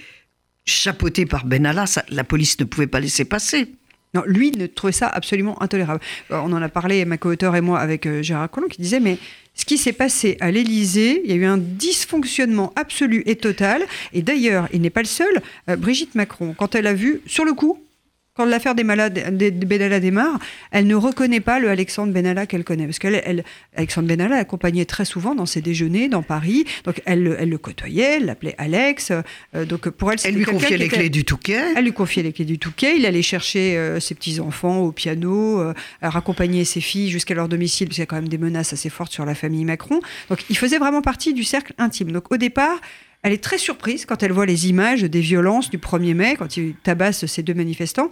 chapeautée 0.65 1.25
par 1.25 1.45
Benalla, 1.45 1.85
la 2.09 2.23
police 2.23 2.59
ne 2.59 2.65
pouvait 2.65 2.87
pas 2.87 2.99
laisser 2.99 3.25
passer. 3.25 3.67
Non, 4.13 4.21
lui 4.27 4.51
ne 4.51 4.67
trouvait 4.67 4.93
ça 4.93 5.07
absolument 5.07 5.59
intolérable. 5.63 6.01
Euh, 6.29 6.39
on 6.43 6.53
en 6.53 6.61
a 6.61 6.69
parlé, 6.69 7.03
ma 7.05 7.17
co-auteur 7.17 7.55
et 7.55 7.61
moi, 7.61 7.79
avec 7.79 8.07
Gérard 8.21 8.51
Collomb, 8.51 8.69
qui 8.69 8.79
disait, 8.79 8.99
mais 8.99 9.17
ce 9.55 9.65
qui 9.65 9.79
s'est 9.79 9.91
passé 9.91 10.37
à 10.39 10.51
l'Élysée, 10.51 11.21
il 11.25 11.31
y 11.31 11.33
a 11.33 11.37
eu 11.37 11.45
un 11.45 11.57
dysfonctionnement 11.57 12.73
absolu 12.75 13.23
et 13.25 13.37
total. 13.37 13.83
Et 14.13 14.21
d'ailleurs, 14.21 14.67
il 14.71 14.81
n'est 14.81 14.91
pas 14.91 15.01
le 15.01 15.07
seul. 15.07 15.41
Brigitte 15.79 16.13
Macron, 16.13 16.53
quand 16.55 16.75
elle 16.75 16.85
a 16.85 16.93
vu, 16.93 17.21
sur 17.25 17.43
le 17.43 17.53
coup, 17.53 17.79
quand 18.35 18.45
l'affaire 18.45 18.73
des 18.73 18.83
malades 18.83 19.37
des 19.37 19.51
Benalla 19.51 19.99
démarre, 19.99 20.39
elle 20.71 20.87
ne 20.87 20.95
reconnaît 20.95 21.39
pas 21.39 21.59
le 21.59 21.69
Alexandre 21.69 22.11
Benalla 22.11 22.47
qu'elle 22.47 22.63
connaît. 22.63 22.85
Parce 22.85 22.97
qu'elle, 22.97 23.21
elle, 23.25 23.43
Alexandre 23.75 24.07
Benalla 24.07 24.37
l'accompagnait 24.37 24.85
très 24.85 25.05
souvent 25.05 25.35
dans 25.35 25.45
ses 25.45 25.61
déjeuners 25.61 26.07
dans 26.07 26.23
Paris. 26.23 26.65
Donc 26.83 26.99
elle, 27.05 27.35
elle 27.39 27.49
le 27.49 27.57
côtoyait, 27.59 28.17
elle 28.17 28.25
l'appelait 28.25 28.55
Alex. 28.57 29.11
Euh, 29.11 29.65
donc 29.65 29.87
pour 29.89 30.11
elle, 30.11 30.17
elle 30.23 30.33
lui 30.33 30.45
confiait 30.45 30.77
les 30.77 30.87
clés 30.87 31.09
du 31.09 31.25
Touquet. 31.25 31.73
Elle 31.75 31.85
lui 31.85 31.93
confiait 31.93 32.23
les 32.23 32.33
clés 32.33 32.45
du 32.45 32.57
Touquet. 32.57 32.97
Il 32.97 33.05
allait 33.05 33.21
chercher 33.21 33.77
euh, 33.77 33.99
ses 33.99 34.15
petits-enfants 34.15 34.79
au 34.79 34.91
piano, 34.91 35.61
euh, 35.61 35.73
raccompagner 36.01 36.65
ses 36.65 36.81
filles 36.81 37.11
jusqu'à 37.11 37.35
leur 37.35 37.47
domicile, 37.47 37.87
parce 37.87 37.95
qu'il 37.95 38.01
y 38.01 38.03
a 38.03 38.07
quand 38.07 38.15
même 38.15 38.29
des 38.29 38.39
menaces 38.39 38.73
assez 38.73 38.89
fortes 38.89 39.11
sur 39.11 39.25
la 39.25 39.35
famille 39.35 39.63
Macron. 39.63 39.99
Donc 40.29 40.39
il 40.49 40.57
faisait 40.57 40.79
vraiment 40.79 41.03
partie 41.03 41.33
du 41.35 41.43
cercle 41.43 41.73
intime. 41.77 42.11
Donc 42.11 42.31
au 42.31 42.37
départ, 42.37 42.79
elle 43.23 43.33
est 43.33 43.43
très 43.43 43.57
surprise 43.57 44.05
quand 44.05 44.21
elle 44.21 44.33
voit 44.33 44.45
les 44.45 44.67
images 44.67 45.01
des 45.01 45.21
violences 45.21 45.69
du 45.69 45.77
1er 45.77 46.13
mai, 46.13 46.35
quand 46.37 46.57
il 46.57 46.75
tabasse 46.75 47.25
ces 47.25 47.41
deux 47.41 47.53
manifestants. 47.53 48.09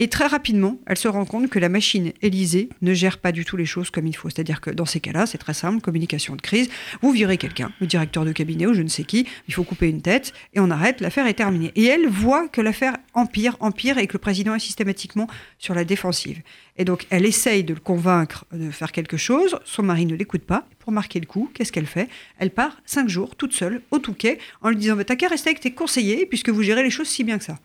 Et 0.00 0.06
très 0.06 0.28
rapidement, 0.28 0.78
elle 0.86 0.96
se 0.96 1.08
rend 1.08 1.24
compte 1.24 1.50
que 1.50 1.58
la 1.58 1.68
machine 1.68 2.12
Élysée 2.22 2.68
ne 2.82 2.94
gère 2.94 3.18
pas 3.18 3.32
du 3.32 3.44
tout 3.44 3.56
les 3.56 3.66
choses 3.66 3.90
comme 3.90 4.06
il 4.06 4.14
faut. 4.14 4.30
C'est-à-dire 4.30 4.60
que 4.60 4.70
dans 4.70 4.84
ces 4.84 5.00
cas-là, 5.00 5.26
c'est 5.26 5.38
très 5.38 5.54
simple, 5.54 5.80
communication 5.80 6.36
de 6.36 6.40
crise, 6.40 6.70
vous 7.02 7.10
virez 7.10 7.36
quelqu'un, 7.36 7.72
le 7.80 7.88
directeur 7.88 8.24
de 8.24 8.30
cabinet 8.30 8.66
ou 8.66 8.74
je 8.74 8.82
ne 8.82 8.88
sais 8.88 9.02
qui, 9.02 9.26
il 9.48 9.54
faut 9.54 9.64
couper 9.64 9.88
une 9.88 10.00
tête 10.00 10.32
et 10.54 10.60
on 10.60 10.70
arrête, 10.70 11.00
l'affaire 11.00 11.26
est 11.26 11.34
terminée. 11.34 11.72
Et 11.74 11.84
elle 11.84 12.06
voit 12.06 12.46
que 12.46 12.60
l'affaire 12.60 12.96
empire, 13.12 13.56
empire 13.58 13.98
et 13.98 14.06
que 14.06 14.12
le 14.12 14.20
président 14.20 14.54
est 14.54 14.60
systématiquement 14.60 15.26
sur 15.58 15.74
la 15.74 15.84
défensive. 15.84 16.42
Et 16.76 16.84
donc 16.84 17.08
elle 17.10 17.26
essaye 17.26 17.64
de 17.64 17.74
le 17.74 17.80
convaincre 17.80 18.44
de 18.52 18.70
faire 18.70 18.92
quelque 18.92 19.16
chose, 19.16 19.58
son 19.64 19.82
mari 19.82 20.06
ne 20.06 20.14
l'écoute 20.14 20.44
pas. 20.44 20.68
Pour 20.78 20.92
marquer 20.92 21.18
le 21.18 21.26
coup, 21.26 21.50
qu'est-ce 21.52 21.72
qu'elle 21.72 21.86
fait? 21.86 22.08
Elle 22.38 22.52
part 22.52 22.80
cinq 22.86 23.08
jours 23.08 23.34
toute 23.34 23.52
seule 23.52 23.82
au 23.90 23.98
Touquet 23.98 24.38
en 24.62 24.68
lui 24.68 24.76
disant 24.76 24.94
bah, 24.94 25.04
T'as 25.04 25.16
qu'à 25.16 25.26
rester 25.26 25.50
avec 25.50 25.60
tes 25.60 25.72
conseillers 25.72 26.24
puisque 26.24 26.50
vous 26.50 26.62
gérez 26.62 26.84
les 26.84 26.90
choses 26.90 27.08
si 27.08 27.24
bien 27.24 27.36
que 27.36 27.44
ça. 27.44 27.58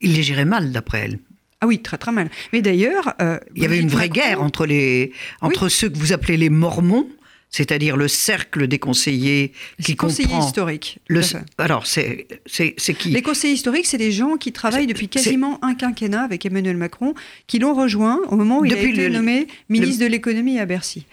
Il 0.00 0.14
les 0.14 0.22
gérait 0.22 0.44
mal 0.44 0.70
d'après 0.70 1.00
elle. 1.00 1.18
Ah 1.64 1.66
oui, 1.66 1.78
très 1.78 1.96
très 1.96 2.12
mal. 2.12 2.28
Mais 2.52 2.60
d'ailleurs, 2.60 3.14
euh, 3.22 3.38
il 3.56 3.62
y 3.62 3.64
avait 3.64 3.78
une 3.78 3.88
vraie 3.88 4.10
guerre 4.10 4.42
entre 4.42 4.66
les 4.66 5.12
entre 5.40 5.70
ceux 5.70 5.88
que 5.88 5.96
vous 5.96 6.12
appelez 6.12 6.36
les 6.36 6.50
Mormons, 6.50 7.08
c'est-à-dire 7.54 7.96
le 7.96 8.08
cercle 8.08 8.66
des 8.66 8.80
conseillers 8.80 9.52
qui 9.80 9.94
conseillers 9.94 10.26
comprend 10.26 10.44
historiques. 10.48 10.98
Le, 11.06 11.20
alors 11.56 11.86
c'est 11.86 12.26
c'est 12.46 12.74
qui 12.74 13.10
Les 13.10 13.22
conseillers 13.22 13.54
historiques, 13.54 13.86
c'est 13.86 13.96
des 13.96 14.10
gens 14.10 14.36
qui 14.36 14.50
travaillent 14.50 14.88
depuis 14.88 15.06
quasiment 15.06 15.64
un 15.64 15.76
quinquennat 15.76 16.22
avec 16.22 16.44
Emmanuel 16.44 16.76
Macron, 16.76 17.14
qui 17.46 17.60
l'ont 17.60 17.74
rejoint 17.74 18.18
au 18.28 18.34
moment 18.34 18.58
où 18.58 18.64
il 18.64 18.74
a 18.74 18.76
été 18.80 19.08
nommé 19.08 19.46
ministre 19.68 20.02
de 20.02 20.06
l'économie 20.06 20.58
à 20.58 20.66
Bercy 20.66 21.06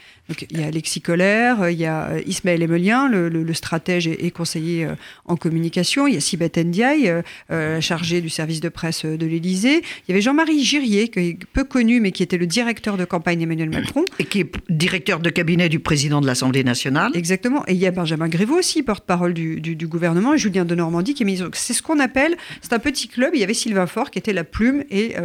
il 0.52 0.60
y 0.60 0.64
a 0.64 0.68
Alexis 0.68 1.02
Colère, 1.02 1.70
il 1.70 1.78
y 1.78 1.86
a 1.86 2.10
euh, 2.10 2.22
Ismaël 2.26 2.62
Emelien, 2.64 3.10
le, 3.10 3.54
stratège 3.54 4.08
et, 4.08 4.32
conseiller 4.32 4.86
euh, 4.86 4.96
en 5.26 5.36
communication. 5.36 6.08
Il 6.08 6.14
y 6.14 6.18
a 6.18 6.20
Sibeth 6.20 6.58
Ndiaye, 6.58 7.22
euh, 7.52 7.82
chargé 7.82 8.22
du 8.22 8.30
service 8.30 8.62
de 8.62 8.70
presse 8.70 9.06
de 9.06 9.26
l'Élysée. 9.26 9.80
Il 9.80 10.10
y 10.10 10.12
avait 10.12 10.22
Jean-Marie 10.22 10.64
Girier, 10.64 11.10
qui 11.10 11.20
est 11.20 11.38
peu 11.54 11.64
connu, 11.64 12.00
mais 12.00 12.12
qui 12.12 12.24
était 12.24 12.38
le 12.38 12.48
directeur 12.48 12.98
de 12.98 13.06
campagne 13.06 13.40
d'Emmanuel 13.40 13.70
Macron. 13.70 14.06
Et 14.20 14.26
qui 14.26 14.42
est 14.42 14.52
directeur 14.70 15.20
de 15.20 15.30
cabinet 15.30 15.70
du 15.70 15.80
président 15.80 16.22
de 16.22 16.28
l'Assemblée 16.32 16.64
nationale. 16.64 17.12
Exactement. 17.16 17.64
Et 17.68 17.74
il 17.74 17.80
y 17.80 17.88
a 17.88 17.92
Benjamin 17.92 18.28
Grévaux 18.28 18.58
aussi, 18.58 18.84
porte-parole 18.84 19.34
du, 19.34 19.88
gouvernement, 19.88 20.34
et 20.34 20.38
Julien 20.38 20.66
de 20.66 20.76
Normandie, 20.76 21.14
qui 21.14 21.24
est 21.24 21.26
ministre. 21.26 21.50
C'est 21.54 21.74
ce 21.74 21.82
qu'on 21.82 22.00
appelle, 22.00 22.36
c'est 22.62 22.74
un 22.74 22.80
petit 22.80 23.08
club. 23.08 23.32
Il 23.34 23.40
y 23.40 23.44
avait 23.44 23.54
Sylvain 23.54 23.88
Faure, 23.88 24.12
qui 24.12 24.20
était 24.20 24.34
la 24.34 24.44
plume, 24.44 24.84
et 24.90 25.16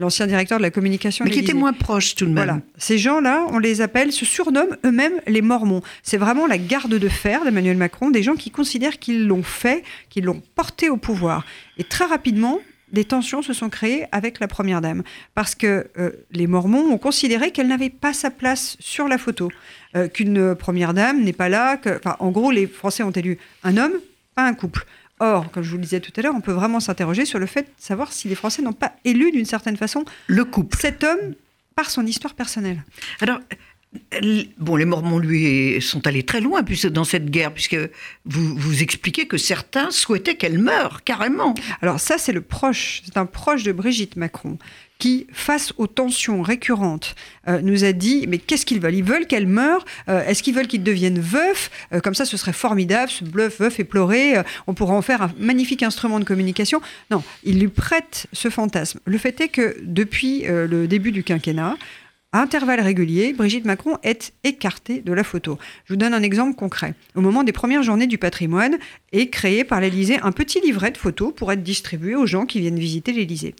l'ancien 0.00 0.26
directeur 0.26 0.58
de 0.58 0.62
la 0.62 0.70
communication. 0.70 1.24
Mais 1.24 1.30
qui 1.30 1.40
était 1.40 1.54
moins 1.54 1.72
proche 1.72 2.14
tout 2.14 2.24
de 2.24 2.30
même. 2.30 2.44
Voilà. 2.44 2.60
Ces 2.76 2.98
gens-là, 2.98 3.46
on 3.50 3.58
les 3.58 3.80
appelle 3.80 4.12
sur 4.12 4.26
surnomment 4.26 4.76
eux-mêmes 4.84 5.20
les 5.26 5.42
Mormons. 5.42 5.82
C'est 6.02 6.16
vraiment 6.16 6.46
la 6.46 6.58
garde 6.58 6.94
de 6.94 7.08
fer 7.08 7.44
d'Emmanuel 7.44 7.76
Macron, 7.76 8.10
des 8.10 8.22
gens 8.22 8.34
qui 8.34 8.50
considèrent 8.50 8.98
qu'ils 8.98 9.26
l'ont 9.26 9.42
fait, 9.42 9.82
qu'ils 10.10 10.24
l'ont 10.24 10.42
porté 10.54 10.90
au 10.90 10.96
pouvoir. 10.96 11.44
Et 11.78 11.84
très 11.84 12.04
rapidement, 12.04 12.60
des 12.92 13.04
tensions 13.04 13.42
se 13.42 13.52
sont 13.52 13.68
créées 13.68 14.06
avec 14.12 14.40
la 14.40 14.48
Première 14.48 14.80
Dame, 14.80 15.02
parce 15.34 15.54
que 15.54 15.88
euh, 15.98 16.10
les 16.30 16.46
Mormons 16.46 16.92
ont 16.92 16.98
considéré 16.98 17.50
qu'elle 17.50 17.68
n'avait 17.68 17.90
pas 17.90 18.12
sa 18.12 18.30
place 18.30 18.76
sur 18.80 19.08
la 19.08 19.18
photo, 19.18 19.50
euh, 19.96 20.08
qu'une 20.08 20.54
Première 20.54 20.94
Dame 20.94 21.22
n'est 21.22 21.32
pas 21.32 21.48
là, 21.48 21.76
que, 21.76 22.00
en 22.18 22.30
gros, 22.30 22.50
les 22.50 22.66
Français 22.66 23.02
ont 23.02 23.10
élu 23.10 23.38
un 23.64 23.76
homme, 23.76 23.94
pas 24.34 24.46
un 24.46 24.54
couple. 24.54 24.86
Or, 25.20 25.50
comme 25.50 25.62
je 25.62 25.70
vous 25.70 25.76
le 25.76 25.82
disais 25.82 26.00
tout 26.00 26.12
à 26.16 26.22
l'heure, 26.22 26.34
on 26.36 26.40
peut 26.40 26.52
vraiment 26.52 26.80
s'interroger 26.80 27.24
sur 27.24 27.38
le 27.38 27.46
fait 27.46 27.62
de 27.62 27.68
savoir 27.78 28.12
si 28.12 28.28
les 28.28 28.34
Français 28.34 28.62
n'ont 28.62 28.72
pas 28.72 28.92
élu 29.04 29.32
d'une 29.32 29.44
certaine 29.44 29.76
façon 29.76 30.04
le 30.28 30.44
couple. 30.44 30.76
Cet 30.78 31.02
homme 31.02 31.34
par 31.74 31.90
son 31.90 32.06
histoire 32.06 32.34
personnelle. 32.34 32.82
Alors, 33.20 33.38
Bon, 34.58 34.76
les 34.76 34.84
Mormons, 34.84 35.18
lui, 35.18 35.80
sont 35.80 36.06
allés 36.06 36.22
très 36.22 36.40
loin 36.40 36.62
dans 36.90 37.04
cette 37.04 37.30
guerre, 37.30 37.52
puisque 37.52 37.76
vous, 38.26 38.56
vous 38.56 38.82
expliquez 38.82 39.26
que 39.26 39.38
certains 39.38 39.90
souhaitaient 39.90 40.36
qu'elle 40.36 40.58
meure, 40.58 41.04
carrément. 41.04 41.54
Alors 41.80 41.98
ça, 41.98 42.18
c'est 42.18 42.32
le 42.32 42.42
proche, 42.42 43.02
c'est 43.04 43.16
un 43.16 43.26
proche 43.26 43.62
de 43.62 43.72
Brigitte 43.72 44.16
Macron, 44.16 44.58
qui, 44.98 45.26
face 45.32 45.72
aux 45.78 45.86
tensions 45.86 46.42
récurrentes, 46.42 47.14
euh, 47.48 47.60
nous 47.62 47.84
a 47.84 47.92
dit 47.92 48.26
mais 48.28 48.38
qu'est-ce 48.38 48.66
qu'ils 48.66 48.80
veulent? 48.80 48.94
Ils 48.94 49.04
veulent 49.04 49.26
qu'elle 49.26 49.46
meure 49.46 49.84
euh, 50.08 50.24
Est-ce 50.26 50.42
qu'ils 50.42 50.54
veulent 50.54 50.66
qu'il 50.66 50.82
devienne 50.82 51.20
veuf 51.20 51.70
euh, 51.92 52.00
Comme 52.00 52.14
ça, 52.14 52.24
ce 52.24 52.36
serait 52.36 52.52
formidable, 52.52 53.10
ce 53.10 53.24
bluff 53.24 53.60
veuf 53.60 53.80
éploré. 53.80 54.34
on 54.66 54.74
pourrait 54.74 54.94
en 54.94 55.02
faire 55.02 55.22
un 55.22 55.32
magnifique 55.38 55.82
instrument 55.82 56.18
de 56.18 56.24
communication. 56.24 56.80
Non, 57.10 57.22
il 57.44 57.60
lui 57.60 57.68
prête 57.68 58.26
ce 58.32 58.50
fantasme. 58.50 59.00
Le 59.06 59.18
fait 59.18 59.40
est 59.40 59.48
que 59.48 59.76
depuis 59.82 60.44
le 60.46 60.86
début 60.86 61.12
du 61.12 61.22
quinquennat, 61.22 61.76
à 62.32 62.42
intervalles 62.42 62.80
réguliers, 62.80 63.32
Brigitte 63.32 63.64
Macron 63.64 63.96
est 64.02 64.32
écartée 64.44 65.00
de 65.00 65.12
la 65.12 65.24
photo. 65.24 65.58
Je 65.84 65.94
vous 65.94 65.96
donne 65.96 66.14
un 66.14 66.22
exemple 66.22 66.56
concret. 66.56 66.94
Au 67.14 67.20
moment 67.20 67.42
des 67.42 67.52
premières 67.52 67.82
journées 67.82 68.06
du 68.06 68.18
patrimoine, 68.18 68.78
est 69.12 69.28
créé 69.28 69.64
par 69.64 69.80
l'Élysée 69.80 70.18
un 70.22 70.32
petit 70.32 70.60
livret 70.60 70.90
de 70.90 70.98
photos 70.98 71.32
pour 71.34 71.50
être 71.52 71.62
distribué 71.62 72.14
aux 72.14 72.26
gens 72.26 72.44
qui 72.44 72.60
viennent 72.60 72.78
visiter 72.78 73.12
l'Élysée. 73.12 73.54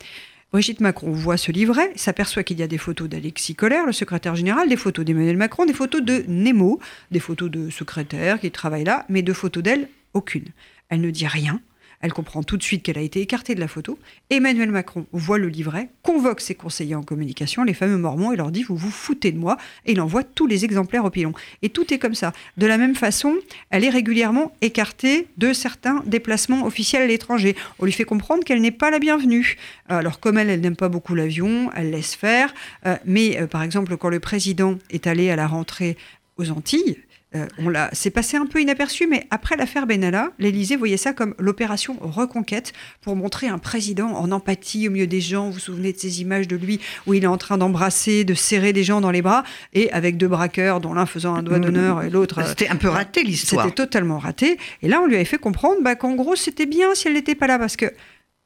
Brigitte 0.53 0.81
Macron 0.81 1.11
voit 1.13 1.37
ce 1.37 1.53
livret, 1.53 1.93
s'aperçoit 1.95 2.43
qu'il 2.43 2.59
y 2.59 2.63
a 2.63 2.67
des 2.67 2.79
photos 2.79 3.09
d'Alexis 3.09 3.55
Collère, 3.55 3.85
le 3.85 3.93
secrétaire 3.93 4.35
général, 4.35 4.69
des 4.69 4.77
photos 4.77 5.05
d'Emmanuel 5.05 5.37
Macron, 5.37 5.67
des 5.67 5.75
photos 5.75 6.03
de 6.03 6.25
Nemo, 6.27 6.81
des 7.11 7.21
photos 7.21 7.51
de 7.51 7.69
secrétaires 7.69 8.41
qui 8.41 8.51
travaillent 8.51 8.85
là, 8.85 9.05
mais 9.11 9.21
de 9.21 9.33
photos 9.35 9.63
d'elle, 9.63 9.89
aucune. 10.15 10.47
Elle 10.89 11.03
ne 11.03 11.11
dit 11.11 11.27
rien, 11.27 11.61
elle 12.01 12.13
comprend 12.13 12.43
tout 12.43 12.57
de 12.57 12.63
suite 12.63 12.83
qu'elle 12.83 12.99
a 12.99 13.03
été 13.03 13.21
écartée 13.21 13.55
de 13.55 13.61
la 13.61 13.69
photo. 13.69 13.99
Emmanuel 14.31 14.71
Macron 14.71 15.07
voit 15.13 15.39
le 15.39 15.49
livret, 15.49 15.89
convoque 16.03 16.41
ses 16.41 16.55
conseillers 16.55 16.95
en 16.95 17.03
communication, 17.03 17.65
les 17.65 17.75
fameux 17.75 17.99
Mormons, 17.99 18.33
et 18.33 18.37
leur 18.37 18.51
dit 18.51 18.63
Vous 18.63 18.77
vous 18.77 18.91
foutez 18.91 19.33
de 19.33 19.39
moi. 19.39 19.57
Et 19.85 19.93
il 19.93 20.01
envoie 20.01 20.23
tous 20.23 20.47
les 20.47 20.65
exemplaires 20.65 21.05
au 21.05 21.11
pilon. 21.11 21.33
Et 21.63 21.71
tout 21.71 21.93
est 21.93 21.99
comme 21.99 22.15
ça. 22.15 22.33
De 22.57 22.67
la 22.67 22.79
même 22.79 22.95
façon, 22.95 23.35
elle 23.71 23.85
est 23.85 23.91
régulièrement 23.91 24.53
écartée 24.61 25.27
de 25.37 25.53
certains 25.53 26.03
déplacements 26.07 26.65
officiels 26.67 27.03
à 27.03 27.07
l'étranger. 27.07 27.57
On 27.79 27.85
lui 27.85 27.93
fait 27.93 28.05
comprendre 28.05 28.45
qu'elle 28.45 28.61
n'est 28.61 28.71
pas 28.71 28.91
la 28.91 28.99
bienvenue. 28.99 29.57
Alors, 29.89 30.21
comme 30.21 30.39
elle, 30.39 30.51
elle 30.51 30.61
n'aime 30.61 30.77
pas 30.77 30.89
beaucoup 30.89 31.15
l'avion, 31.15 31.71
elle 31.75 31.91
laisse 31.91 32.15
faire. 32.15 32.55
Euh, 32.87 32.97
mais, 33.05 33.41
euh, 33.41 33.47
par 33.47 33.63
exemple, 33.63 33.97
quand 33.97 34.09
le 34.09 34.21
président 34.21 34.79
est 34.91 35.07
allé 35.07 35.31
à 35.31 35.37
la 35.37 35.47
rentrée 35.47 35.97
aux 36.37 36.51
Antilles, 36.51 36.99
euh, 37.35 37.47
on 37.59 37.69
l'a, 37.69 37.91
c'est 37.93 38.11
passé 38.11 38.39
un 38.39 38.47
peu 38.47 38.61
inaperçu, 38.61 39.07
mais 39.07 39.27
après 39.31 39.57
l'affaire 39.57 39.87
Benalla, 39.87 40.31
l'Élysée 40.39 40.77
voyait 40.77 40.97
ça 40.97 41.13
comme 41.13 41.35
l'opération 41.39 41.97
Reconquête 42.01 42.73
pour 43.03 43.17
montrer 43.17 43.49
un 43.49 43.59
président 43.59 44.09
en 44.13 44.33
empathie 44.33 44.89
au 44.89 44.91
milieu 44.91 45.07
des 45.07 45.21
gens. 45.21 45.47
Vous 45.47 45.53
vous 45.53 45.59
souvenez 45.59 45.93
de 45.93 45.99
ces 45.99 46.23
images 46.23 46.49
de 46.49 46.57
lui 46.57 46.81
où 47.07 47.13
il 47.13 47.25
est 47.25 47.29
en 47.29 47.37
train 47.37 47.59
d'embrasser, 47.59 48.25
de 48.25 48.33
serrer 48.33 48.73
des 48.73 48.83
gens 48.83 49.03
dans 49.03 49.11
les 49.11 49.21
bras 49.21 49.45
et 49.75 49.91
avec 49.93 50.17
deux 50.17 50.29
braqueurs, 50.29 50.81
dont 50.81 50.95
l'un 50.95 51.05
faisant 51.05 51.35
un 51.35 51.43
doigt 51.43 51.59
d'honneur 51.59 52.03
et 52.03 52.09
l'autre. 52.09 52.43
C'était 52.47 52.69
un 52.69 52.77
peu 52.77 52.89
raté 52.89 53.23
l'histoire. 53.25 53.65
C'était 53.65 53.75
totalement 53.75 54.19
raté. 54.19 54.57
Et 54.83 54.89
là, 54.89 55.01
on 55.03 55.07
lui 55.07 55.17
avait 55.17 55.27
fait 55.27 55.39
comprendre 55.39 55.83
bah, 55.83 55.97
qu'en 55.97 56.15
gros, 56.15 56.35
c'était 56.35 56.67
bien 56.67 56.95
si 56.95 57.09
elle 57.09 57.15
n'était 57.15 57.35
pas 57.35 57.47
là 57.47 57.59
parce 57.59 57.77
que 57.77 57.93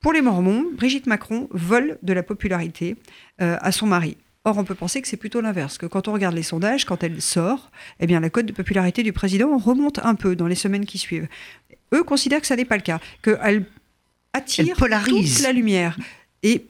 pour 0.00 0.12
les 0.12 0.22
Mormons, 0.22 0.66
Brigitte 0.72 1.06
Macron 1.06 1.48
vole 1.52 1.98
de 2.02 2.12
la 2.12 2.24
popularité 2.24 2.96
euh, 3.40 3.56
à 3.60 3.70
son 3.70 3.86
mari. 3.86 4.16
Or, 4.44 4.58
on 4.58 4.64
peut 4.64 4.74
penser 4.74 5.00
que 5.00 5.06
c'est 5.06 5.16
plutôt 5.16 5.40
l'inverse, 5.40 5.78
que 5.78 5.86
quand 5.86 6.08
on 6.08 6.12
regarde 6.12 6.34
les 6.34 6.42
sondages, 6.42 6.84
quand 6.84 7.04
elle 7.04 7.22
sort, 7.22 7.70
eh 8.00 8.06
bien, 8.08 8.18
la 8.18 8.28
cote 8.28 8.46
de 8.46 8.52
popularité 8.52 9.04
du 9.04 9.12
président 9.12 9.56
remonte 9.56 10.00
un 10.02 10.16
peu 10.16 10.34
dans 10.34 10.48
les 10.48 10.56
semaines 10.56 10.84
qui 10.84 10.98
suivent. 10.98 11.28
Eux 11.94 12.02
considèrent 12.02 12.40
que 12.40 12.48
ça 12.48 12.56
n'est 12.56 12.64
pas 12.64 12.76
le 12.76 12.82
cas, 12.82 12.98
qu'elle 13.22 13.66
attire 14.32 14.76
toute 14.76 15.40
la 15.42 15.52
lumière. 15.52 15.96
Et 16.42 16.66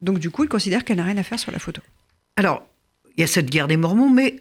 donc, 0.00 0.20
du 0.20 0.30
coup, 0.30 0.44
ils 0.44 0.48
considèrent 0.48 0.84
qu'elle 0.84 0.98
n'a 0.98 1.04
rien 1.04 1.16
à 1.16 1.24
faire 1.24 1.40
sur 1.40 1.50
la 1.50 1.58
photo. 1.58 1.82
Alors, 2.36 2.64
il 3.16 3.20
y 3.22 3.24
a 3.24 3.26
cette 3.26 3.50
guerre 3.50 3.66
des 3.66 3.76
Mormons, 3.76 4.10
mais 4.10 4.38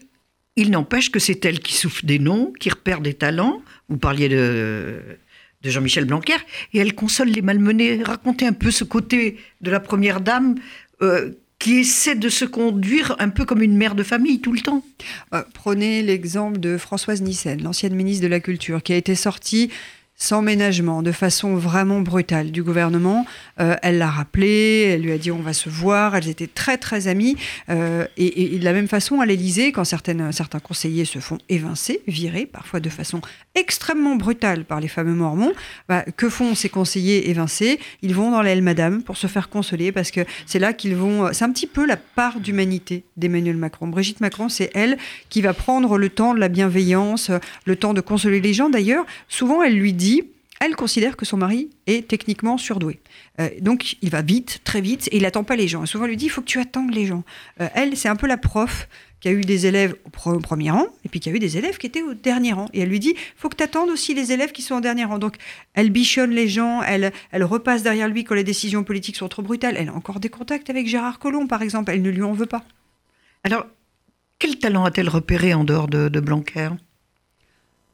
il 0.56 0.70
n'empêche 0.70 1.10
que 1.10 1.20
c'est 1.20 1.44
elle 1.46 1.60
qui 1.60 1.74
souffle 1.74 2.06
des 2.06 2.20
noms, 2.20 2.54
qui 2.60 2.70
repère 2.70 3.02
des 3.02 3.16
talents. 3.16 3.64
Vous 3.90 3.98
parliez 3.98 4.30
de, 4.30 5.02
de 5.64 5.70
Jean-Michel 5.70 6.06
Blanquer, 6.06 6.38
et 6.74 6.80
elle 6.80 6.94
console 6.94 7.30
les 7.30 7.42
malmenés. 7.42 8.04
Racontez 8.04 8.46
un 8.46 8.54
peu 8.54 8.70
ce 8.70 8.84
côté 8.84 9.40
de 9.62 9.72
la 9.72 9.80
première 9.80 10.22
dame. 10.22 10.56
Euh, 11.02 11.32
qui 11.60 11.80
essaie 11.80 12.16
de 12.16 12.30
se 12.30 12.46
conduire 12.46 13.16
un 13.20 13.30
peu 13.30 13.46
comme 13.46 13.62
une 13.62 13.76
mère 13.76 13.96
de 13.96 14.04
famille 14.04 14.40
tout 14.40 14.54
le 14.54 14.60
temps. 14.60 14.84
Euh, 15.34 15.44
prenez 15.54 16.04
l'exemple 16.04 16.60
de 16.60 16.78
Françoise 16.78 17.22
Nyssen, 17.22 17.62
l'ancienne 17.64 17.96
ministre 17.96 18.24
de 18.24 18.28
la 18.28 18.40
Culture, 18.40 18.84
qui 18.84 18.94
a 18.94 18.96
été 18.96 19.16
sortie 19.16 19.72
sans 20.20 20.42
ménagement, 20.42 21.04
de 21.04 21.12
façon 21.12 21.56
vraiment 21.56 22.02
brutale 22.02 22.52
du 22.52 22.64
gouvernement. 22.64 23.28
Euh, 23.60 23.76
elle 23.84 24.00
l'a 24.00 24.10
rappelé, 24.10 24.90
elle 24.94 25.02
lui 25.02 25.12
a 25.12 25.20
dit 25.20 25.30
on 25.30 25.42
va 25.42 25.54
se 25.54 25.70
voir, 25.70 26.16
elles 26.16 26.28
étaient 26.28 26.48
très 26.48 26.80
très 26.80 27.08
amies. 27.08 27.38
Euh, 27.70 28.08
et, 28.18 28.58
de 28.58 28.64
la 28.64 28.74
même 28.74 28.88
façon, 28.88 29.22
à 29.22 29.28
l'Élysée, 29.28 29.72
quand 29.72 29.84
certains 29.84 30.60
conseillers 30.60 31.06
se 31.06 31.20
font 31.20 31.38
évincer, 31.50 32.02
virer, 32.08 32.48
parfois 32.48 32.80
de 32.80 32.90
façon 32.90 33.22
extrêmement 33.54 34.16
brutale 34.16 34.66
par 34.66 34.80
les 34.80 34.88
fameux 34.88 35.14
Mormons, 35.14 35.54
bah, 35.88 36.04
que 36.16 36.30
font 36.30 36.56
ces 36.56 36.70
conseillers 36.70 37.30
évincés? 37.30 37.80
Ils 38.02 38.16
vont 38.16 38.32
dans 38.32 38.42
l'aile 38.42 38.64
Madame 38.64 39.04
pour 39.04 39.18
se 39.18 39.28
faire 39.28 39.50
consoler 39.50 39.92
parce 39.92 40.10
que 40.10 40.22
c'est 40.48 40.60
là 40.60 40.74
qu'ils 40.74 40.96
vont. 40.96 41.32
C'est 41.32 41.46
un 41.46 41.52
petit 41.52 41.68
peu 41.68 41.86
la 41.86 41.98
part 41.98 42.40
d'humanité 42.40 43.04
d'Emmanuel 43.18 43.58
Macron. 43.58 43.88
Brigitte 43.88 44.20
Macron, 44.20 44.50
c'est 44.50 44.72
elle 44.74 44.98
qui 45.30 45.42
va 45.42 45.54
prendre 45.54 46.00
le 46.00 46.10
temps 46.10 46.34
de 46.34 46.40
la 46.40 46.48
bienveillance, 46.48 47.30
le 47.66 47.76
temps 47.76 47.94
de 47.94 48.02
consoler 48.02 48.42
les 48.42 48.54
gens. 48.54 48.72
D'ailleurs, 48.72 49.06
souvent, 49.28 49.62
elle 49.62 49.78
lui 49.78 49.94
dit 49.94 50.07
elle 50.60 50.76
considère 50.76 51.18
que 51.18 51.26
son 51.26 51.38
mari 51.38 51.70
est 51.86 52.08
techniquement 52.08 52.58
surdoué. 52.58 53.00
Euh, 53.40 53.50
donc 53.62 53.98
il 54.02 54.10
va 54.10 54.22
vite, 54.22 54.62
très 54.64 54.82
vite, 54.82 55.08
et 55.12 55.18
il 55.18 55.24
n'attend 55.24 55.44
pas 55.44 55.56
les 55.56 55.68
gens. 55.68 55.84
Et 55.84 55.88
souvent, 55.88 56.06
lui 56.06 56.18
dit, 56.18 56.26
il 56.26 56.30
faut 56.30 56.42
que 56.42 56.48
tu 56.48 56.60
attendes 56.60 56.94
les 56.94 57.06
gens. 57.06 57.24
Euh, 57.62 57.68
elle, 57.74 57.96
c'est 57.96 58.10
un 58.10 58.16
peu 58.16 58.28
la 58.28 58.38
prof 58.38 58.88
qui 59.20 59.28
a 59.28 59.32
eu 59.32 59.42
des 59.42 59.66
élèves 59.66 59.96
au, 60.26 60.40
premier 60.40 60.70
rang, 60.72 60.86
et 61.04 61.10
puis 61.10 61.20
qui 61.20 61.30
a 61.30 61.32
eu 61.32 61.40
des 61.40 61.58
élèves 61.58 61.78
qui 61.78 61.88
étaient 61.88 62.04
au 62.04 62.14
dernier 62.14 62.54
rang. 62.54 62.68
Et 62.74 62.82
elle 62.82 62.90
lui 62.90 63.00
dit, 63.00 63.16
faut 63.36 63.50
que 63.50 63.56
tu 63.56 63.64
attendes 63.64 63.90
aussi 63.90 64.14
les 64.14 64.32
élèves 64.32 64.52
qui 64.52 64.62
sont 64.62 64.76
au 64.76 64.82
dernier 64.82 65.06
rang. 65.06 65.18
Donc 65.18 65.38
elle 65.74 65.90
bichonne 65.90 66.32
les 66.32 66.48
gens, 66.48 66.82
elle, 66.84 67.12
elle 67.32 67.44
repasse 67.44 67.84
derrière 67.84 68.08
lui 68.08 68.24
quand 68.24 68.36
les 68.36 68.44
décisions 68.44 68.84
politiques 68.84 69.16
sont 69.16 69.28
trop 69.28 69.42
brutales. 69.42 69.76
Elle 69.78 69.90
a 69.90 69.94
encore 69.94 70.20
des 70.20 70.30
contacts 70.30 70.70
avec 70.70 70.88
Gérard 70.88 71.20
Collomb, 71.20 71.48
par 71.48 71.62
exemple. 71.62 71.92
Elle 71.92 72.04
ne 72.04 72.10
lui 72.10 72.22
en 72.22 72.34
veut 72.34 72.46
pas. 72.46 72.64
Alors, 73.44 73.66
quel 74.40 74.60
talent 74.60 74.86
a-t-elle 74.86 75.10
repéré 75.10 75.54
en 75.56 75.64
dehors 75.64 75.88
de, 75.88 76.10
de 76.10 76.20
Blanquer? 76.20 76.70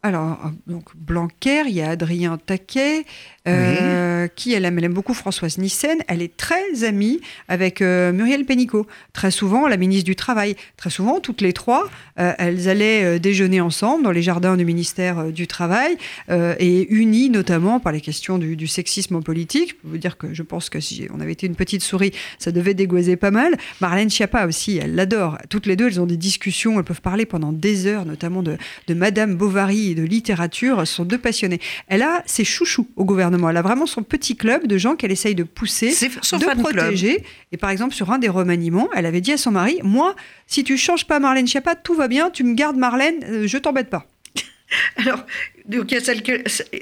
Alors, 0.04 0.38
donc 0.68 0.96
Blanquer, 0.98 1.64
il 1.66 1.76
y 1.76 1.82
a 1.82 1.92
Adrien 1.92 2.38
Taquet, 2.38 3.06
euh, 3.46 4.28
qui 4.36 4.54
elle 4.54 4.64
aime, 4.64 4.94
beaucoup 4.94 5.14
Françoise 5.14 5.58
Nyssen. 5.58 5.98
Elle 6.08 6.22
est 6.22 6.38
très 6.38 6.86
amie 6.86 7.20
avec 7.50 7.82
euh, 7.82 8.14
Muriel 8.14 8.46
Pénicaud. 8.46 8.88
Très 9.12 9.32
souvent, 9.32 9.68
la 9.68 9.76
ministre 9.76 10.06
du 10.06 10.16
Travail. 10.16 10.56
Très 10.78 10.90
souvent, 10.90 11.20
toutes 11.20 11.42
les 11.42 11.52
trois, 11.52 11.90
euh, 12.20 12.32
elles 12.38 12.70
allaient 12.70 13.20
déjeuner 13.20 13.60
ensemble 13.60 14.04
dans 14.06 14.12
les 14.12 14.22
jardins 14.22 14.56
du 14.56 14.64
ministère 14.64 15.26
du 15.26 15.48
Travail 15.48 15.98
et 16.30 16.88
unies 16.94 17.30
notamment 17.30 17.80
par 17.80 17.92
les 17.92 18.02
questions 18.02 18.38
du, 18.38 18.68
sexisme 18.68 19.22
politique. 19.22 19.70
Je 19.70 19.76
peux 19.76 19.88
vous 19.90 19.98
dire 19.98 20.18
que 20.18 20.34
je 20.34 20.44
pense 20.44 20.70
que 20.70 20.80
si 20.80 21.08
on 21.14 21.20
avait 21.20 21.34
été 21.34 21.48
une 21.48 21.56
petite 21.56 21.84
souris, 21.84 22.12
ça 22.40 22.52
devait 22.52 22.74
dégoiser 22.74 23.18
pas 23.18 23.32
mal. 23.32 23.58
Marlène 23.82 24.10
Schiappa 24.10 24.48
aussi, 24.48 24.78
elle 24.78 24.96
l'adore. 24.96 25.38
Toutes 25.50 25.66
les 25.66 25.76
deux, 25.76 25.88
elles 25.88 26.00
ont 26.00 26.06
des 26.06 26.18
discussions, 26.18 26.78
elles 26.80 26.86
peuvent 26.86 27.02
parler 27.02 27.26
pendant 27.26 27.52
des 27.52 27.88
heures, 27.88 28.06
notamment 28.06 28.42
de, 28.42 28.58
de 28.88 28.94
Madame 28.94 29.36
Bovary 29.36 29.96
de 29.96 30.04
littérature, 30.04 30.88
sont 30.88 31.06
deux 31.06 31.18
passionnés. 31.18 31.60
Elle 31.88 32.04
a 32.04 32.24
ses 32.26 32.46
chouchous 32.46 32.88
au 32.96 33.04
gouvernement. 33.04 33.33
Elle 33.50 33.58
a 33.58 33.62
vraiment 33.62 33.86
son 33.86 34.04
petit 34.04 34.36
club 34.36 34.68
de 34.68 34.78
gens 34.78 34.96
qu'elle 34.96 35.12
essaye 35.12 35.36
de 35.36 35.44
pousser, 35.44 35.90
de 35.90 36.62
protéger. 36.62 37.24
Et 37.52 37.58
par 37.58 37.70
exemple, 37.70 37.94
sur 37.94 38.12
un 38.12 38.20
des 38.20 38.30
remaniements, 38.30 38.90
elle 38.96 39.06
avait 39.06 39.22
dit 39.22 39.34
à 39.34 39.38
son 39.38 39.52
mari 39.52 39.80
Moi, 39.84 40.16
si 40.48 40.64
tu 40.64 40.78
changes 40.78 41.06
pas 41.06 41.20
Marlène 41.20 41.48
Schiappa, 41.48 41.76
tout 41.76 41.94
va 41.94 42.08
bien, 42.08 42.30
tu 42.30 42.44
me 42.44 42.54
gardes 42.54 42.78
Marlène, 42.78 43.24
euh, 43.24 43.48
je 43.48 43.58
t'embête 43.58 43.90
pas. 43.90 44.08
Alors, 44.98 45.26
il 45.70 45.76
y, 45.76 45.96
a 45.96 46.14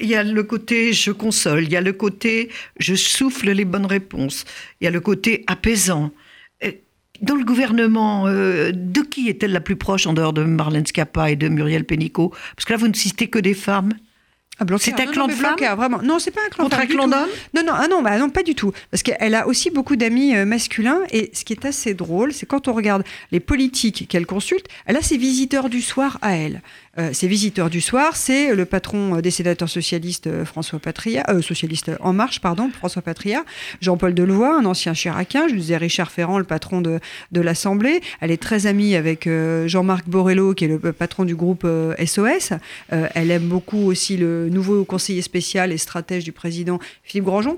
il 0.00 0.06
y, 0.06 0.14
a 0.14 0.22
le 0.24 0.42
côté 0.42 0.92
je 0.92 1.12
console, 1.12 1.64
il 1.64 1.72
y 1.72 1.76
a 1.76 1.80
le 1.80 1.92
côté 1.92 2.50
je 2.78 2.94
souffle 2.94 3.50
les 3.50 3.64
bonnes 3.64 3.86
réponses, 3.86 4.44
il 4.80 4.84
y 4.84 4.86
a 4.88 4.90
le 4.90 5.00
côté 5.00 5.44
apaisant. 5.46 6.10
Dans 7.20 7.36
le 7.36 7.44
gouvernement, 7.44 8.26
euh, 8.26 8.72
de 8.74 9.00
qui 9.00 9.28
est-elle 9.28 9.52
la 9.52 9.60
plus 9.60 9.76
proche 9.76 10.08
en 10.08 10.12
dehors 10.12 10.32
de 10.32 10.42
Marlène 10.42 10.84
Schiappa 10.84 11.30
et 11.30 11.36
de 11.36 11.48
Muriel 11.48 11.84
Pénicaud? 11.84 12.30
Parce 12.56 12.64
que 12.64 12.72
là, 12.72 12.76
vous 12.76 12.88
ne 12.88 12.94
citez 12.94 13.28
que 13.28 13.38
des 13.38 13.54
femmes. 13.54 13.92
Ah, 14.58 14.64
c'est 14.78 15.00
un 15.00 15.06
clan 15.06 15.26
de 15.26 15.32
femmes 15.32 15.56
vraiment. 15.76 16.00
Non, 16.02 16.18
c'est 16.18 16.30
pas 16.30 16.42
un 16.46 16.50
clan 16.50 16.64
Contre 16.64 16.78
un 16.78 16.86
clan 16.86 17.08
d'hommes 17.08 17.28
Non, 17.54 17.62
non, 17.64 17.72
ah 17.74 17.88
non, 17.88 18.02
bah 18.02 18.18
non, 18.18 18.28
pas 18.28 18.42
du 18.42 18.54
tout. 18.54 18.72
Parce 18.90 19.02
qu'elle 19.02 19.34
a 19.34 19.46
aussi 19.46 19.70
beaucoup 19.70 19.96
d'amis 19.96 20.36
euh, 20.36 20.44
masculins. 20.44 21.00
Et 21.10 21.30
ce 21.32 21.44
qui 21.44 21.52
est 21.52 21.64
assez 21.64 21.94
drôle, 21.94 22.32
c'est 22.32 22.46
quand 22.46 22.68
on 22.68 22.72
regarde 22.72 23.02
les 23.32 23.40
politiques 23.40 24.06
qu'elle 24.08 24.26
consulte, 24.26 24.66
elle 24.86 24.96
a 24.96 25.02
ses 25.02 25.16
visiteurs 25.16 25.68
du 25.68 25.80
soir 25.80 26.18
à 26.22 26.36
elle. 26.36 26.60
Ses 27.12 27.26
visiteurs 27.26 27.70
du 27.70 27.80
soir, 27.80 28.16
c'est 28.16 28.54
le 28.54 28.66
patron 28.66 29.20
des 29.20 29.30
sénateurs 29.30 29.68
socialistes 29.68 30.44
François 30.44 30.78
Patria, 30.78 31.24
socialiste 31.40 31.90
En 32.00 32.12
Marche, 32.12 32.40
pardon, 32.40 32.70
François 32.70 33.00
Patria, 33.00 33.44
Jean-Paul 33.80 34.12
Delevoye, 34.12 34.58
un 34.58 34.66
ancien 34.66 34.92
chiracien, 34.92 35.48
je 35.48 35.54
disais 35.54 35.78
Richard 35.78 36.10
Ferrand, 36.10 36.38
le 36.38 36.44
patron 36.44 36.82
de, 36.82 37.00
de 37.32 37.40
l'Assemblée. 37.40 38.02
Elle 38.20 38.30
est 38.30 38.42
très 38.42 38.66
amie 38.66 38.94
avec 38.94 39.28
Jean-Marc 39.66 40.06
Borello, 40.06 40.52
qui 40.52 40.66
est 40.66 40.68
le 40.68 40.92
patron 40.92 41.24
du 41.24 41.34
groupe 41.34 41.66
SOS. 42.04 42.52
elle 42.90 43.30
aime 43.30 43.48
beaucoup 43.48 43.86
aussi 43.86 44.18
le 44.18 44.50
nouveau 44.50 44.84
conseiller 44.84 45.22
spécial 45.22 45.72
et 45.72 45.78
stratège 45.78 46.24
du 46.24 46.32
président 46.32 46.78
Philippe 47.04 47.24
Grandjean 47.24 47.56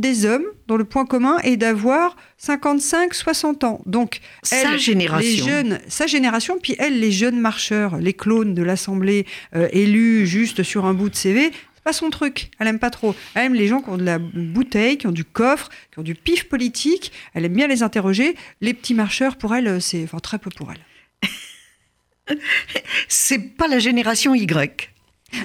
des 0.00 0.26
hommes 0.26 0.44
dont 0.66 0.76
le 0.76 0.84
point 0.84 1.06
commun 1.06 1.38
est 1.42 1.56
d'avoir 1.56 2.16
55-60 2.42 3.64
ans. 3.64 3.80
Donc, 3.86 4.20
sa 4.42 4.76
génération. 4.76 5.46
Les 5.46 5.52
jeunes, 5.52 5.80
sa 5.88 6.06
génération, 6.06 6.58
puis 6.60 6.74
elle, 6.78 6.98
les 6.98 7.12
jeunes 7.12 7.38
marcheurs, 7.38 7.98
les 7.98 8.14
clones 8.14 8.54
de 8.54 8.62
l'Assemblée, 8.62 9.26
euh, 9.54 9.68
élus 9.72 10.26
juste 10.26 10.62
sur 10.62 10.84
un 10.86 10.94
bout 10.94 11.10
de 11.10 11.14
CV, 11.14 11.52
c'est 11.74 11.84
pas 11.84 11.92
son 11.92 12.10
truc. 12.10 12.50
Elle 12.58 12.66
aime 12.66 12.78
pas 12.78 12.90
trop. 12.90 13.14
Elle 13.34 13.46
aime 13.46 13.54
les 13.54 13.68
gens 13.68 13.80
qui 13.80 13.90
ont 13.90 13.96
de 13.96 14.04
la 14.04 14.18
bouteille, 14.18 14.98
qui 14.98 15.06
ont 15.06 15.12
du 15.12 15.24
coffre, 15.24 15.70
qui 15.92 15.98
ont 15.98 16.02
du 16.02 16.14
pif 16.14 16.48
politique. 16.48 17.12
Elle 17.34 17.44
aime 17.44 17.54
bien 17.54 17.68
les 17.68 17.82
interroger. 17.82 18.36
Les 18.60 18.74
petits 18.74 18.94
marcheurs, 18.94 19.36
pour 19.36 19.54
elle, 19.54 19.80
c'est 19.80 20.04
enfin, 20.04 20.18
très 20.18 20.38
peu 20.38 20.50
pour 20.50 20.72
elle. 20.72 22.38
c'est 23.08 23.56
pas 23.56 23.68
la 23.68 23.78
génération 23.78 24.34
Y. 24.34 24.90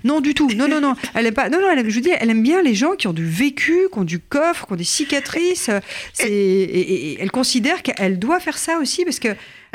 Non, 0.04 0.22
du 0.22 0.34
tout. 0.34 0.50
Non, 0.56 0.68
non, 0.68 0.82
non. 0.82 0.96
Elle 1.14 1.28
est 1.28 1.32
pas. 1.32 1.50
Non, 1.50 1.60
non. 1.62 1.68
Elle, 1.72 1.90
je 1.90 2.00
dis, 2.00 2.12
elle 2.18 2.30
aime 2.30 2.44
bien 2.44 2.62
les 2.62 2.76
gens 2.76 2.96
qui 2.96 3.08
ont 3.08 3.14
du 3.14 3.28
vécu, 3.28 3.88
qui 3.92 4.00
ont 4.00 4.04
du 4.04 4.20
coffre, 4.20 4.68
qui 4.68 4.74
ont 4.74 4.78
des 4.78 4.84
cicatrices. 4.84 5.70
Et, 6.20 7.18
elle 7.20 7.32
considère 7.32 7.82
qu'elle 7.84 8.20
doit 8.20 8.40
faire 8.40 8.58
ça 8.58 8.78
aussi 8.80 9.06
parce 9.06 9.20
que 9.20 9.30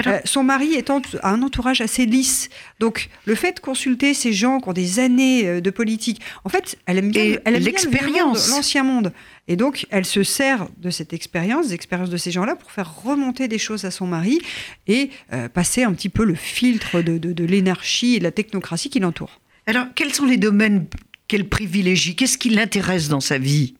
euh, 0.07 0.19
son 0.25 0.43
mari 0.43 0.75
est 0.75 0.90
a 0.90 1.00
un 1.23 1.43
entourage 1.43 1.81
assez 1.81 2.07
lisse. 2.07 2.49
Donc, 2.79 3.09
le 3.25 3.35
fait 3.35 3.52
de 3.52 3.61
consulter 3.61 4.14
ces 4.14 4.33
gens 4.33 4.61
qui 4.61 4.69
ont 4.69 4.73
des 4.73 4.99
années 4.99 5.47
euh, 5.47 5.61
de 5.61 5.71
politique, 5.71 6.21
en 6.45 6.49
fait, 6.49 6.79
elle 6.87 6.99
aime 6.99 7.11
bien, 7.11 7.37
elle 7.45 7.57
aime 7.57 7.62
l'expérience, 7.62 8.50
l'ancien 8.50 8.83
monde. 8.83 9.12
Et 9.49 9.57
donc, 9.57 9.87
elle 9.90 10.05
se 10.05 10.23
sert 10.23 10.69
de 10.79 10.90
cette 10.90 11.12
expérience, 11.12 11.69
des 11.69 11.75
expériences 11.75 12.11
de 12.11 12.17
ces 12.17 12.31
gens-là, 12.31 12.57
pour 12.57 12.71
faire 12.71 13.02
remonter 13.02 13.49
des 13.49 13.59
choses 13.59 13.85
à 13.85 13.90
son 13.90 14.07
mari 14.07 14.38
et 14.87 15.11
euh, 15.33 15.49
passer 15.49 15.83
un 15.83 15.93
petit 15.93 16.09
peu 16.09 16.25
le 16.25 16.35
filtre 16.35 17.02
de, 17.02 17.19
de, 17.19 17.33
de 17.33 17.45
l'énarchie 17.45 18.17
et 18.17 18.19
de 18.19 18.25
la 18.25 18.31
technocratie 18.31 18.90
qui 18.90 19.00
l'entoure. 19.00 19.39
Alors, 19.67 19.87
quels 19.95 20.12
sont 20.12 20.26
les 20.26 20.37
domaines 20.37 20.87
qu'elle 21.29 21.49
privilégie? 21.49 22.17
Qu'est-ce 22.17 22.38
qui 22.38 22.50
l'intéresse 22.50 23.09
dans 23.09 23.21
sa 23.21 23.38
vie? 23.38 23.75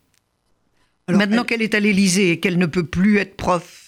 Maintenant 1.09 1.45
qu'elle 1.45 1.63
est 1.63 1.75
à 1.75 1.81
l'Élysée 1.81 2.31
et 2.31 2.41
qu'elle 2.41 2.59
ne 2.59 2.67
peut 2.67 2.87
plus 2.87 3.19
être 3.19 3.37
prof 3.37 3.81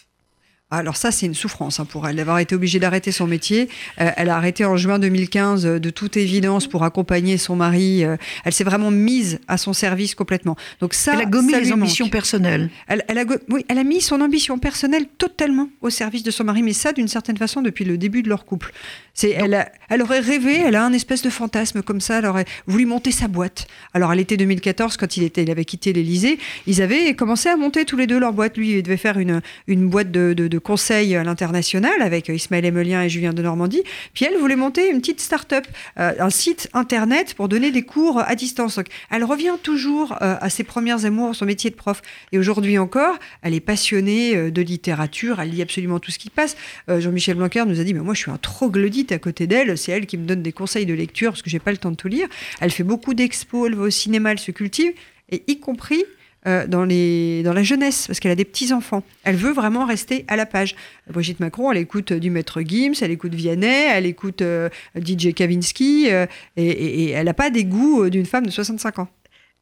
alors 0.79 0.97
ça, 0.97 1.11
c'est 1.11 1.27
une 1.27 1.35
souffrance 1.35 1.81
hein, 1.81 1.85
pour 1.85 2.09
elle 2.09 2.17
d'avoir 2.17 2.39
été 2.39 2.55
obligée 2.55 2.79
d'arrêter 2.79 3.13
son 3.13 3.27
métier. 3.27 3.69
Euh, 4.01 4.11
elle 4.17 4.31
a 4.31 4.37
arrêté 4.37 4.65
en 4.65 4.77
juin 4.77 4.99
2015 4.99 5.67
euh, 5.67 5.79
de 5.79 5.91
toute 5.91 6.17
évidence 6.17 6.67
pour 6.67 6.83
accompagner 6.83 7.37
son 7.37 7.57
mari. 7.57 8.05
Euh, 8.05 8.17
elle 8.45 8.53
s'est 8.53 8.65
vraiment 8.65 8.91
mise 8.91 9.39
à 9.49 9.59
son 9.59 9.75
service 9.75 10.15
complètement. 10.15 10.57
Donc 10.81 10.95
ça, 10.95 11.13
elle 11.13 11.21
a 11.21 11.25
gommé 11.27 11.61
les 11.61 11.73
ambitions 11.73 12.09
personnelles. 12.09 12.71
Elle, 12.89 13.19
a, 13.19 13.25
oui, 13.51 13.67
elle 13.69 13.79
a 13.79 13.85
mis 13.85 14.01
son 14.01 14.21
ambition 14.23 14.59
personnelle 14.59 15.07
totalement 15.19 15.69
au 15.83 15.91
service 15.91 16.23
de 16.23 16.31
son 16.31 16.45
mari, 16.45 16.63
mais 16.63 16.73
ça 16.73 16.93
d'une 16.93 17.09
certaine 17.09 17.37
façon 17.37 17.61
depuis 17.61 17.85
le 17.85 17.99
début 17.99 18.23
de 18.23 18.31
leur 18.31 18.47
couple. 18.47 18.73
C'est, 19.15 19.31
elle, 19.31 19.71
elle 19.91 20.03
aurait 20.03 20.21
rêvé, 20.21 20.57
elle 20.57 20.75
a 20.75 20.85
un 20.85 20.93
espèce 20.93 21.23
de 21.23 21.31
fantasme 21.31 21.83
comme 21.83 22.01
ça. 22.01 22.19
Elle 22.19 22.27
aurait 22.27 22.47
voulu 22.67 22.87
monter 22.87 23.13
sa 23.13 23.29
boîte. 23.29 23.67
Alors 23.93 24.11
à 24.11 24.15
l'été 24.15 24.37
2014, 24.37 24.97
quand 24.97 25.17
il 25.17 25.23
était, 25.23 25.43
il 25.43 25.51
avait 25.51 25.65
quitté 25.67 25.93
l'Élysée, 25.93 26.39
ils 26.67 26.81
avaient 26.81 27.15
commencé 27.15 27.49
à 27.49 27.57
monter 27.57 27.85
tous 27.85 27.97
les 27.97 28.07
deux 28.07 28.19
leur 28.19 28.33
boîte. 28.33 28.57
Lui, 28.57 28.79
il 28.79 28.83
devait 28.83 28.97
faire 28.97 29.19
une, 29.19 29.43
une 29.67 29.89
boîte 29.89 30.11
de, 30.11 30.33
de 30.33 30.59
conseil 30.59 31.15
à 31.15 31.25
l'international 31.25 32.01
avec 32.01 32.29
Ismaël 32.29 32.65
Emelien 32.65 33.03
et 33.03 33.09
Julien 33.09 33.33
de 33.33 33.43
Normandie. 33.43 33.83
Puis 34.15 34.25
elle 34.25 34.39
voulait 34.39 34.57
monter 34.57 34.91
une 34.91 35.01
petite 35.01 35.21
start-up, 35.21 35.67
euh, 35.99 36.13
un 36.19 36.31
site 36.31 36.71
internet 36.73 37.35
pour 37.35 37.49
donner 37.49 37.71
des 37.71 37.83
cours 37.83 38.21
à 38.21 38.35
distance. 38.35 38.77
Donc, 38.77 38.87
elle 39.11 39.25
revient 39.25 39.57
toujours 39.63 40.13
euh, 40.23 40.37
à 40.41 40.49
ses 40.49 40.65
premières 40.65 41.05
amours, 41.05 41.35
son 41.35 41.45
métier 41.45 41.71
de 41.71 41.77
prof. 41.77 42.01
Et 42.33 42.39
aujourd'hui 42.39 42.79
encore, 42.79 43.17
elle 43.43 43.55
est 43.55 43.61
passionnée 43.61 44.37
euh, 44.37 44.51
de 44.51 44.63
littérature, 44.63 45.41
elle 45.41 45.51
lit 45.51 45.63
absolument 45.63 45.99
tout 45.99 46.11
ce 46.11 46.19
qui 46.19 46.31
passe. 46.31 46.57
Jean-Michel 46.89 47.37
Blanquer 47.37 47.65
nous 47.67 47.81
a 47.81 47.85
dit, 47.85 47.95
mais 47.95 48.01
moi 48.01 48.15
je 48.15 48.21
suis 48.21 48.31
un 48.31 48.37
troglodyte 48.37 49.02
à 49.11 49.19
côté 49.19 49.47
d'elle, 49.47 49.77
c'est 49.77 49.93
elle 49.93 50.07
qui 50.07 50.17
me 50.17 50.27
donne 50.27 50.43
des 50.43 50.53
conseils 50.53 50.87
de 50.87 50.95
lecture 50.95 51.33
parce 51.33 51.43
que 51.43 51.51
j'ai 51.51 51.59
pas 51.59 51.73
le 51.73 51.79
temps 51.79 51.91
de 51.91 51.97
tout 51.97 52.09
lire. 52.09 52.29
Elle 52.61 52.71
fait 52.71 52.85
beaucoup 52.85 53.15
d'expos, 53.15 53.69
elle 53.69 53.75
va 53.75 53.85
au 53.85 53.91
cinéma, 53.91 54.33
elle 54.33 54.39
se 54.39 54.51
cultive, 54.51 54.93
et 55.31 55.43
y 55.47 55.59
compris 55.59 56.05
euh, 56.47 56.67
dans, 56.67 56.85
les, 56.85 57.45
dans 57.45 57.53
la 57.53 57.63
jeunesse, 57.63 58.09
parce 58.09 58.19
qu'elle 58.19 58.33
a 58.33 58.37
des 58.37 58.45
petits-enfants. 58.45 59.05
Elle 59.23 59.37
veut 59.37 59.53
vraiment 59.53 59.87
rester 59.87 60.25
à 60.27 60.35
la 60.35 60.45
page. 60.45 60.75
Brigitte 61.09 61.39
Macron, 61.39 61.71
elle 61.71 61.79
écoute 61.79 62.13
du 62.13 62.31
maître 62.31 62.63
Gims, 62.63 62.95
elle 63.01 63.13
écoute 63.13 63.35
Vianney, 63.35 63.87
elle 63.91 64.07
écoute 64.07 64.43
euh, 64.43 64.69
DJ 64.97 65.35
Kavinsky, 65.35 66.09
euh, 66.11 66.27
et, 66.57 67.11
elle 67.11 67.27
n'a 67.27 67.35
pas 67.35 67.51
des 67.51 67.65
goûts 67.65 68.11
d'une 68.11 68.27
femme 68.27 68.45
de 68.45 68.51
65 68.51 68.99
ans. 68.99 69.09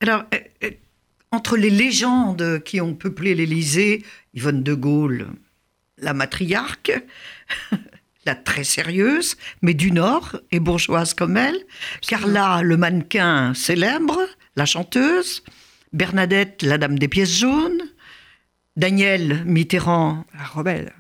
Alors, 0.01 0.25
entre 1.33 1.59
les 1.59 1.69
légendes 1.69 2.63
qui 2.65 2.81
ont 2.81 2.95
peuplé 2.95 3.35
l'Élysée, 3.35 4.03
Yvonne 4.33 4.63
de 4.63 4.73
Gaulle, 4.73 5.29
la 5.99 6.15
matriarque, 6.15 6.93
la 8.27 8.35
très 8.35 8.65
sérieuse, 8.65 9.37
mais 9.63 9.75
du 9.75 9.93
Nord 9.93 10.41
et 10.51 10.61
bourgeoise 10.61 11.15
comme 11.15 11.37
elle, 11.37 11.59
Carla, 12.03 12.63
le 12.63 12.77
mannequin 12.77 13.55
célèbre, 13.55 14.21
la 14.57 14.67
chanteuse, 14.67 15.43
Bernadette, 15.93 16.63
la 16.63 16.79
dame 16.79 16.99
des 16.99 17.09
pièces 17.09 17.39
jaunes, 17.39 17.83
Danielle 18.77 19.45
Mitterrand, 19.47 20.25
la 20.35 20.45
rebelle, 20.45 20.93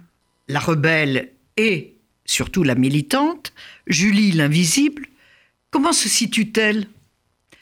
la 0.48 0.60
rebelle 0.60 1.32
et 1.56 1.96
surtout 2.24 2.62
la 2.62 2.74
militante, 2.74 3.52
Julie 3.86 4.32
l'invisible. 4.32 5.06
Comment 5.70 5.92
se 5.92 6.08
situe-t-elle? 6.08 6.86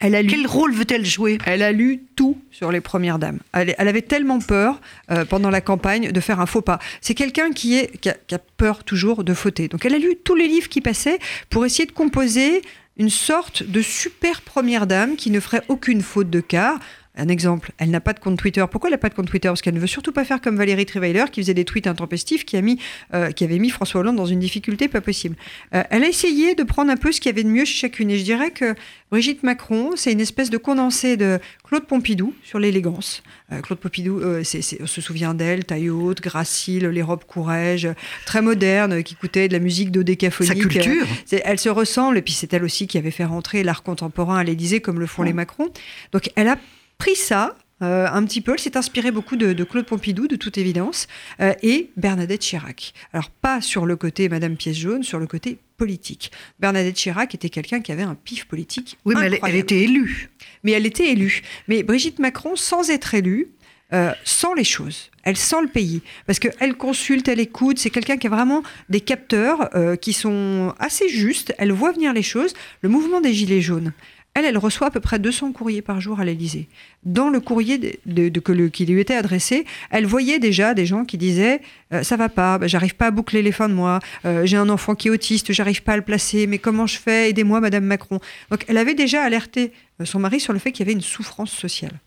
Elle 0.00 0.14
a 0.14 0.22
lu, 0.22 0.28
Quel 0.28 0.46
rôle 0.46 0.72
veut-elle 0.72 1.04
jouer? 1.04 1.38
Elle 1.44 1.62
a 1.62 1.72
lu 1.72 2.00
tout 2.14 2.38
sur 2.50 2.70
les 2.70 2.80
premières 2.80 3.18
dames. 3.18 3.38
Elle, 3.52 3.74
avait 3.78 4.02
tellement 4.02 4.38
peur 4.38 4.80
euh, 5.10 5.24
pendant 5.24 5.50
la 5.50 5.60
campagne 5.60 6.12
de 6.12 6.20
faire 6.20 6.40
un 6.40 6.46
faux 6.46 6.60
pas. 6.60 6.78
C'est 7.00 7.14
quelqu'un 7.14 7.50
qui, 7.50 7.76
est, 7.76 7.98
qui 8.00 8.08
a, 8.08 8.38
peur 8.56 8.84
toujours 8.84 9.24
de 9.24 9.34
fauter. 9.34 9.68
Donc 9.68 9.84
elle 9.84 9.94
a 9.94 9.98
lu 9.98 10.14
tous 10.22 10.34
les 10.34 10.46
livres 10.46 10.68
qui 10.68 10.80
passaient 10.80 11.18
pour 11.50 11.64
essayer 11.64 11.86
de 11.86 11.92
composer 11.92 12.62
une 12.96 13.10
sorte 13.10 13.62
de 13.62 13.82
super 13.82 14.42
première 14.42 14.86
dame 14.86 15.16
qui 15.16 15.30
ne 15.30 15.40
ferait 15.40 15.62
aucune 15.68 16.02
faute 16.02 16.30
de 16.30 16.40
quart. 16.40 16.78
Un 17.18 17.26
exemple, 17.26 17.72
elle 17.78 17.90
n'a 17.90 18.00
pas 18.00 18.12
de 18.12 18.20
compte 18.20 18.38
Twitter. 18.38 18.64
Pourquoi 18.70 18.88
elle 18.88 18.94
n'a 18.94 18.98
pas 18.98 19.08
de 19.08 19.14
compte 19.14 19.26
Twitter? 19.26 19.48
Parce 19.48 19.60
qu'elle 19.60 19.74
ne 19.74 19.80
veut 19.80 19.88
surtout 19.88 20.12
pas 20.12 20.24
faire 20.24 20.40
comme 20.40 20.56
Valérie 20.56 20.86
Trierweiler 20.86 21.24
qui 21.32 21.42
faisait 21.42 21.52
des 21.52 21.64
tweets 21.64 21.88
intempestifs, 21.88 22.44
qui, 22.44 22.56
a 22.56 22.62
mis, 22.62 22.78
euh, 23.12 23.32
qui 23.32 23.42
avait 23.42 23.58
mis 23.58 23.70
François 23.70 24.00
Hollande 24.00 24.14
dans 24.14 24.26
une 24.26 24.38
difficulté 24.38 24.86
pas 24.86 25.00
possible. 25.00 25.34
Euh, 25.74 25.82
elle 25.90 26.04
a 26.04 26.08
essayé 26.08 26.54
de 26.54 26.62
prendre 26.62 26.92
un 26.92 26.96
peu 26.96 27.10
ce 27.10 27.20
qu'il 27.20 27.30
y 27.30 27.34
avait 27.34 27.42
de 27.42 27.48
mieux 27.48 27.64
chez 27.64 27.74
chacune. 27.74 28.08
Et 28.12 28.18
je 28.18 28.22
dirais 28.22 28.52
que 28.52 28.76
Brigitte 29.10 29.42
Macron, 29.42 29.90
c'est 29.96 30.12
une 30.12 30.20
espèce 30.20 30.48
de 30.48 30.58
condensé 30.58 31.16
de 31.16 31.40
Claude 31.64 31.86
Pompidou 31.86 32.34
sur 32.44 32.60
l'élégance. 32.60 33.24
Euh, 33.50 33.62
Claude 33.62 33.80
Pompidou, 33.80 34.22
on 34.22 34.44
se 34.44 35.00
souvient 35.00 35.34
d'elle, 35.34 35.64
taille 35.64 35.90
haute, 35.90 36.20
gracile, 36.20 36.86
les 36.86 37.02
robes 37.02 37.24
courage, 37.24 37.88
très 38.26 38.42
moderne, 38.42 39.02
qui 39.02 39.14
écoutait 39.14 39.48
de 39.48 39.54
la 39.54 39.58
musique 39.58 39.90
d'odécaphonique. 39.90 40.52
Sa 40.52 40.68
culture. 40.68 41.06
elle 41.32 41.58
se 41.58 41.68
ressemble, 41.68 42.16
et 42.16 42.22
puis 42.22 42.32
c'est 42.32 42.52
elle 42.52 42.62
aussi 42.62 42.86
qui 42.86 42.96
avait 42.96 43.10
fait 43.10 43.24
rentrer 43.24 43.64
l'art 43.64 43.82
contemporain 43.82 44.38
à 44.38 44.44
l'Élysée, 44.44 44.80
comme 44.80 45.00
le 45.00 45.06
font 45.06 45.24
les 45.24 45.32
Macron. 45.32 45.68
Donc 46.12 46.30
elle 46.36 46.46
a 46.46 46.56
pris 46.98 47.16
ça, 47.16 47.56
euh, 47.80 48.08
un 48.10 48.24
petit 48.24 48.40
peu. 48.40 48.52
Elle 48.52 48.58
s'est 48.58 48.76
inspirée 48.76 49.10
beaucoup 49.10 49.36
de, 49.36 49.64
Claude 49.64 49.86
Pompidou, 49.86 50.26
de 50.26 50.36
toute 50.36 50.58
évidence, 50.58 51.06
euh, 51.40 51.54
et 51.62 51.90
Bernadette 51.96 52.40
Chirac. 52.40 52.92
Alors, 53.12 53.30
pas 53.30 53.60
sur 53.60 53.86
le 53.86 53.96
côté 53.96 54.28
Madame 54.28 54.56
Pièce 54.56 54.76
Jaune, 54.76 55.02
sur 55.04 55.18
le 55.18 55.26
côté 55.26 55.58
politique. 55.76 56.32
Bernadette 56.58 56.96
Chirac 56.96 57.34
était 57.34 57.50
quelqu'un 57.50 57.80
qui 57.80 57.92
avait 57.92 58.02
un 58.02 58.16
pif 58.16 58.46
politique. 58.46 58.98
Oui, 59.04 59.14
mais 59.16 59.38
elle, 59.42 59.54
était 59.54 59.78
élue. 59.78 60.30
Mais 60.64 60.72
elle 60.72 60.86
était 60.86 61.12
élue. 61.12 61.42
Mais 61.68 61.84
Brigitte 61.84 62.18
Macron, 62.18 62.56
sans 62.56 62.90
être 62.90 63.14
élue, 63.14 63.52
euh, 63.92 64.12
sent 64.24 64.54
les 64.56 64.64
choses. 64.64 65.10
Elle 65.22 65.36
sent 65.36 65.62
le 65.62 65.68
pays. 65.68 66.02
Parce 66.26 66.40
qu'elle 66.40 66.74
consulte, 66.76 67.28
elle 67.28 67.38
écoute. 67.38 67.78
C'est 67.78 67.90
quelqu'un 67.90 68.16
qui 68.16 68.26
a 68.26 68.30
vraiment 68.30 68.64
des 68.88 69.00
capteurs 69.00 69.70
qui 70.00 70.12
sont 70.14 70.74
assez 70.80 71.08
justes. 71.08 71.54
Elle 71.58 71.70
voit 71.70 71.92
venir 71.92 72.12
les 72.12 72.22
choses. 72.22 72.54
Le 72.82 72.88
mouvement 72.88 73.20
des 73.20 73.32
Gilets 73.32 73.60
jaunes. 73.60 73.92
Elle, 74.34 74.44
elle 74.44 74.58
reçoit 74.58 74.86
à 74.86 74.90
peu 74.90 75.00
près 75.00 75.18
200 75.18 75.52
courriers 75.52 75.82
par 75.82 76.00
jour 76.00 76.20
à 76.20 76.24
l'Élysée. 76.24 76.68
Dans 77.02 77.28
le 77.28 77.40
courrier 77.40 77.78
de, 78.06 78.68
qui 78.68 78.86
lui 78.86 79.00
était 79.00 79.14
adressé, 79.14 79.64
elle 79.90 80.06
voyait 80.06 80.38
déjà 80.38 80.74
des 80.74 80.86
gens 80.86 81.04
qui 81.04 81.18
disaient 81.18 81.60
euh, 81.92 82.02
ça 82.02 82.16
va 82.16 82.28
pas, 82.28 82.58
bah, 82.58 82.66
j'arrive 82.66 82.94
pas 82.94 83.06
à 83.06 83.10
boucler 83.10 83.42
les 83.42 83.52
fins 83.52 83.68
de 83.68 83.74
mois, 83.74 83.98
euh, 84.24 84.46
j'ai 84.46 84.56
un 84.56 84.68
enfant 84.68 84.94
qui 84.94 85.08
est 85.08 85.10
autiste, 85.10 85.52
j'arrive 85.52 85.82
pas 85.82 85.94
à 85.94 85.96
le 85.96 86.02
placer, 86.02 86.46
mais 86.46 86.58
comment 86.58 86.86
je 86.86 86.98
fais? 86.98 87.30
Aidez-moi, 87.30 87.60
Madame 87.60 87.84
Macron. 87.84 88.20
Donc, 88.50 88.64
elle 88.68 88.76
avait 88.76 88.94
déjà 88.94 89.22
alerté 89.22 89.72
euh, 90.00 90.04
son 90.04 90.20
mari 90.20 90.40
sur 90.40 90.52
le 90.52 90.58
fait 90.58 90.70
qu'il 90.72 90.86
y 90.86 90.88
avait 90.88 90.96
une 90.96 91.02
souffrance 91.02 91.50
sociale. 91.50 91.98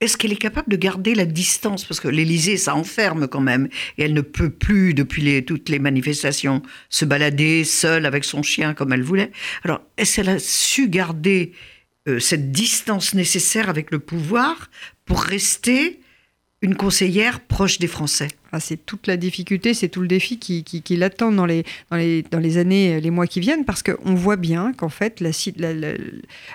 Est-ce 0.00 0.16
qu'elle 0.16 0.32
est 0.32 0.36
capable 0.36 0.70
de 0.70 0.76
garder 0.76 1.14
la 1.14 1.24
distance? 1.24 1.84
Parce 1.84 1.98
que 1.98 2.08
l'Élysée, 2.08 2.56
ça 2.56 2.74
enferme 2.76 3.26
quand 3.26 3.40
même. 3.40 3.68
Et 3.96 4.04
elle 4.04 4.14
ne 4.14 4.20
peut 4.20 4.50
plus, 4.50 4.94
depuis 4.94 5.44
toutes 5.44 5.68
les 5.68 5.80
manifestations, 5.80 6.62
se 6.88 7.04
balader 7.04 7.64
seule 7.64 8.06
avec 8.06 8.24
son 8.24 8.42
chien 8.42 8.74
comme 8.74 8.92
elle 8.92 9.02
voulait. 9.02 9.32
Alors, 9.64 9.80
est-ce 9.96 10.16
qu'elle 10.16 10.28
a 10.28 10.38
su 10.38 10.88
garder 10.88 11.52
euh, 12.06 12.20
cette 12.20 12.52
distance 12.52 13.14
nécessaire 13.14 13.68
avec 13.68 13.90
le 13.90 13.98
pouvoir 13.98 14.70
pour 15.04 15.20
rester 15.20 16.00
une 16.62 16.76
conseillère 16.76 17.40
proche 17.40 17.80
des 17.80 17.88
Français? 17.88 18.28
C'est 18.58 18.84
toute 18.84 19.06
la 19.06 19.16
difficulté, 19.16 19.74
c'est 19.74 19.88
tout 19.88 20.00
le 20.00 20.08
défi 20.08 20.38
qui, 20.38 20.64
qui, 20.64 20.96
l'attend 20.96 21.32
dans 21.32 21.46
les, 21.46 21.64
dans, 21.90 21.96
les, 21.96 22.22
dans 22.30 22.38
les 22.38 22.58
années, 22.58 23.00
les 23.00 23.10
mois 23.10 23.26
qui 23.26 23.40
viennent, 23.40 23.64
parce 23.64 23.82
qu'on 23.82 24.14
voit 24.14 24.36
bien 24.36 24.72
qu'en 24.72 24.88
fait, 24.88 25.20
la, 25.20 25.30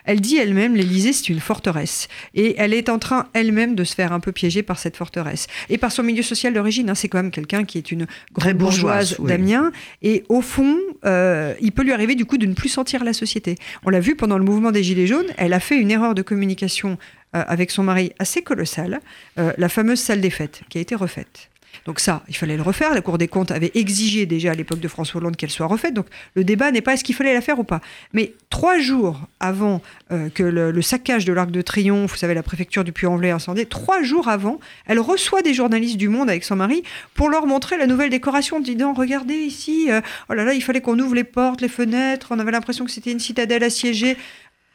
elle 0.06 0.22
dit 0.22 0.38
elle-même, 0.38 0.76
l'Élysée, 0.76 1.14
c'est 1.14 1.30
une 1.30 1.40
forteresse. 1.40 2.08
Et 2.34 2.56
elle 2.58 2.74
est 2.74 2.90
en 2.90 3.00
train 3.00 3.28
elle-même 3.34 3.76
de 3.76 3.84
se 3.84 3.96
faire 3.96 4.14
un 4.14 4.20
peu 4.20 4.32
piéger 4.32 4.64
par 4.64 4.80
cette 4.80 4.98
forteresse. 4.98 5.48
Et 5.70 5.78
par 5.78 5.92
son 5.92 6.04
milieu 6.04 6.24
social 6.24 6.54
d'origine, 6.54 6.90
hein, 6.90 6.96
c'est 6.96 7.08
quand 7.08 7.20
même 7.20 7.32
quelqu'un 7.32 7.64
qui 7.64 7.78
est 7.78 7.92
une 7.92 8.08
grande 8.34 8.54
bourgeoise, 8.54 9.18
d'Amiens. 9.20 9.72
Et 10.02 10.24
au 10.30 10.42
fond, 10.42 10.78
euh, 11.06 11.54
il 11.62 11.72
peut 11.72 11.84
lui 11.84 11.92
arriver 11.92 12.16
du 12.16 12.26
coup 12.26 12.38
de 12.38 12.46
ne 12.46 12.54
plus 12.54 12.70
sentir 12.70 13.04
la 13.04 13.14
société. 13.14 13.56
On 13.86 13.90
l'a 13.90 14.00
vu 14.00 14.16
pendant 14.16 14.38
le 14.38 14.44
mouvement 14.44 14.72
des 14.72 14.84
Gilets 14.84 15.08
jaunes, 15.08 15.28
elle 15.38 15.54
a 15.54 15.60
fait 15.60 15.78
une 15.78 15.92
erreur 15.92 16.16
de 16.16 16.22
communication 16.22 16.98
euh, 17.36 17.44
avec 17.48 17.72
son 17.72 17.84
mari 17.84 18.12
assez 18.20 18.42
colossale, 18.42 19.02
euh, 19.40 19.54
la 19.58 19.70
fameuse 19.70 20.00
salle 20.00 20.22
des 20.22 20.30
fêtes, 20.30 20.62
qui 20.70 20.78
a 20.78 20.82
été 20.82 20.96
refaite. 20.96 21.50
Donc 21.86 22.00
ça, 22.00 22.24
il 22.30 22.36
fallait 22.36 22.56
le 22.56 22.62
refaire. 22.62 22.94
La 22.94 23.02
Cour 23.02 23.18
des 23.18 23.28
comptes 23.28 23.52
avait 23.52 23.72
exigé 23.76 24.26
déjà 24.26 24.52
à 24.52 24.54
l'époque 24.54 24.80
de 24.80 24.88
François 24.88 25.20
Hollande 25.20 25.36
qu'elle 25.36 25.50
soit 25.50 25.68
refaite. 25.68 25.94
Donc 25.94 26.08
le 26.36 26.44
débat 26.44 26.72
n'est 26.72 26.82
pas 26.82 26.94
est-ce 26.94 27.04
qu'il 27.04 27.16
fallait 27.16 27.34
la 27.34 27.42
faire 27.42 27.60
ou 27.60 27.64
pas. 27.64 27.82
Mais 28.14 28.34
trois 28.50 28.80
jours 28.80 29.20
avant 29.40 29.82
euh, 30.12 30.30
que 30.30 30.44
le, 30.44 30.82
saccage 30.82 31.26
de 31.26 31.34
l'Arc 31.34 31.52
de 31.52 31.62
Triomphe, 31.62 32.12
vous 32.12 32.18
savez, 32.18 32.34
la 32.34 32.44
préfecture 32.44 32.84
du 32.84 32.92
Puy-en-Velay 32.92 33.32
incendiée, 33.32 33.66
trois 33.66 34.02
jours 34.04 34.28
avant, 34.28 34.60
elle 34.86 35.00
reçoit 35.00 35.42
des 35.42 35.54
journalistes 35.54 35.98
du 35.98 36.10
Monde 36.10 36.30
avec 36.30 36.44
son 36.44 36.56
mari 36.56 36.84
pour 37.14 37.30
leur 37.30 37.46
montrer 37.48 37.78
la 37.78 37.88
nouvelle 37.88 38.10
décoration, 38.10 38.60
disant 38.60 38.94
regardez 38.94 39.36
ici, 39.36 39.88
euh, 39.90 40.02
oh 40.30 40.34
là 40.34 40.44
là, 40.44 40.54
il 40.54 40.62
fallait 40.62 40.82
qu'on 40.82 41.00
ouvre 41.00 41.16
les 41.16 41.24
portes, 41.24 41.62
les 41.62 41.68
fenêtres, 41.68 42.28
on 42.32 42.40
avait 42.40 42.52
l'impression 42.52 42.86
que 42.86 42.92
c'était 42.92 43.12
une 43.12 43.20
citadelle 43.20 43.64
assiégée 43.64 44.18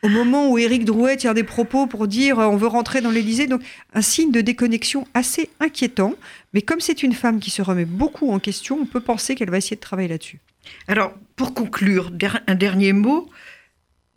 au 0.03 0.09
moment 0.09 0.51
où 0.51 0.59
Éric 0.59 0.85
Drouet 0.85 1.17
tient 1.17 1.35
des 1.35 1.45
propos 1.45 1.87
pour 1.87 2.07
dire 2.07 2.39
euh, 2.39 2.47
on 2.47 2.57
veut 2.57 2.69
rentrer 2.69 3.01
dans 3.01 3.11
l'Élysée. 3.11 3.47
Donc 3.47 3.63
un 3.95 4.03
signe 4.03 4.31
de 4.31 4.41
déconnexion 4.41 5.07
assez 5.15 5.51
inquiétant. 5.61 6.15
Mais 6.53 6.63
comme 6.63 6.81
c'est 6.81 7.03
une 7.03 7.15
femme 7.15 7.41
qui 7.41 7.51
se 7.51 7.63
remet 7.63 7.85
beaucoup 7.85 8.31
en 8.31 8.39
question, 8.39 8.79
on 8.81 8.87
peut 8.87 9.01
penser 9.01 9.35
qu'elle 9.35 9.51
va 9.51 9.59
essayer 9.59 9.77
de 9.77 9.81
travailler 9.81 10.09
là-dessus. 10.09 10.39
Alors, 10.87 11.15
pour 11.37 11.55
conclure, 11.55 12.13
un 12.47 12.55
dernier 12.55 12.93
mot. 12.93 13.29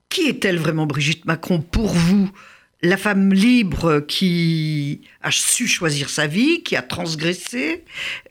Qui 0.10 0.28
est-elle 0.28 0.58
vraiment, 0.58 0.86
Brigitte 0.86 1.24
Macron, 1.26 1.62
pour 1.62 1.88
vous? 1.88 2.30
La 2.82 2.98
femme 2.98 3.32
libre 3.32 4.02
qui 4.02 5.02
a 5.22 5.32
su 5.32 5.68
choisir 5.68 6.10
sa 6.10 6.28
vie, 6.28 6.64
qui 6.64 6.76
a 6.76 6.82
transgressé, 6.82 7.86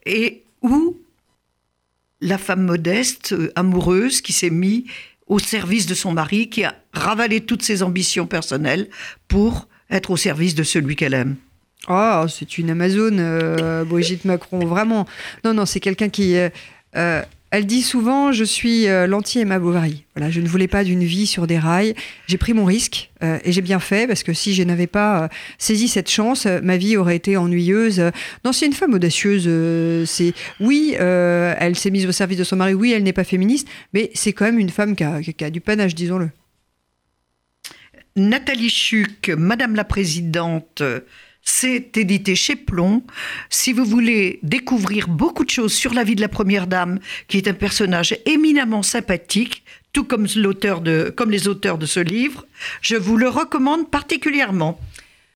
et 0.05 0.43
ou 0.61 0.99
la 2.21 2.37
femme 2.37 2.65
modeste, 2.65 3.33
euh, 3.33 3.51
amoureuse, 3.55 4.21
qui 4.21 4.35
s'est 4.35 4.51
mise 4.51 4.85
au 5.31 5.39
service 5.39 5.87
de 5.87 5.95
son 5.95 6.13
mari, 6.13 6.51
qui 6.51 6.65
a 6.65 6.75
ravalé 6.93 7.41
toutes 7.41 7.63
ses 7.63 7.83
ambitions 7.83 8.27
personnelles 8.27 8.89
pour 9.29 9.69
être 9.89 10.11
au 10.11 10.17
service 10.17 10.55
de 10.55 10.65
celui 10.65 10.97
qu'elle 10.97 11.15
aime. 11.15 11.37
Oh, 11.89 12.27
c'est 12.29 12.59
une 12.59 12.71
Amazone, 12.71 13.19
euh, 13.21 13.85
Brigitte 13.85 14.25
Macron, 14.25 14.59
vraiment. 14.67 15.07
Non, 15.45 15.55
non, 15.55 15.65
c'est 15.65 15.81
quelqu'un 15.81 16.11
qui... 16.11 16.37
Euh, 16.37 16.51
euh, 16.97 17.23
elle 17.51 17.67
dit 17.67 17.83
souvent 17.83 18.33
Je 18.33 18.45
suis 18.45 18.87
euh, 18.87 19.07
l'anti-Emma 19.07 19.59
Bovary. 19.59 20.05
Voilà, 20.15 20.31
je 20.31 20.41
ne 20.41 20.47
voulais 20.47 20.69
pas 20.69 20.85
d'une 20.85 21.03
vie 21.03 21.27
sur 21.27 21.47
des 21.47 21.59
rails. 21.59 21.95
J'ai 22.27 22.39
pris 22.39 22.53
mon 22.53 22.65
risque 22.65 23.11
euh, 23.23 23.39
et 23.45 23.53
j'ai 23.53 23.61
bien 23.61 23.81
fait 23.81 24.07
parce 24.07 24.23
que 24.23 24.33
si 24.33 24.55
je 24.55 24.63
n'avais 24.63 24.87
pas 24.87 25.25
euh, 25.25 25.29
saisi 25.59 25.89
cette 25.89 26.09
chance, 26.09 26.47
ma 26.47 26.77
vie 26.77 26.97
aurait 26.97 27.17
été 27.17 27.37
ennuyeuse. 27.37 28.03
Non, 28.45 28.53
c'est 28.53 28.67
une 28.67 28.73
femme 28.73 28.95
audacieuse. 28.95 29.49
c'est 30.09 30.33
oui, 30.61 30.95
elle 30.99 31.77
s'est 31.77 31.91
mise 31.91 32.07
au 32.07 32.13
service 32.13 32.39
de 32.39 32.45
son 32.45 32.57
mari. 32.57 32.75
Oui, 32.75 32.93
elle 32.93 33.03
n'est 33.03 33.13
pas 33.13 33.25
féministe, 33.25 33.69
mais 33.93 34.11
c'est 34.15 34.33
quand 34.33 34.45
même 34.45 34.59
une 34.59 34.71
femme 34.71 34.95
qui 34.95 35.05
a, 35.05 35.21
qui 35.21 35.45
a 35.45 35.51
du 35.51 35.61
panache, 35.61 35.95
disons-le. 35.95 36.31
Nathalie 38.17 38.71
Chuc, 38.71 39.31
Madame 39.37 39.75
la 39.75 39.85
Présidente. 39.85 40.83
C'est 41.43 41.97
édité 41.97 42.35
chez 42.35 42.57
Plomb. 42.57 43.03
Si 43.49 43.73
vous 43.73 43.85
voulez 43.85 44.39
découvrir 44.43 45.09
beaucoup 45.09 45.45
de 45.45 45.51
choses 45.51 45.73
sur 45.73 45.95
la 45.95 46.05
vie 46.05 46.15
de 46.15 46.21
la 46.21 46.29
Première 46.29 46.67
Dame, 46.67 47.01
qui 47.29 47.39
est 47.39 47.49
un 47.49 47.55
personnage 47.55 48.17
éminemment 48.27 48.83
sympathique, 48.83 49.65
tout 49.93 50.05
comme, 50.05 50.27
comme 51.17 51.31
les 51.31 51.49
auteurs 51.49 51.79
de 51.79 51.87
ce 51.87 52.01
livre, 52.01 52.47
je 52.83 52.97
vous 52.97 53.17
le 53.17 53.29
recommande 53.29 53.91
particulièrement. 53.91 54.79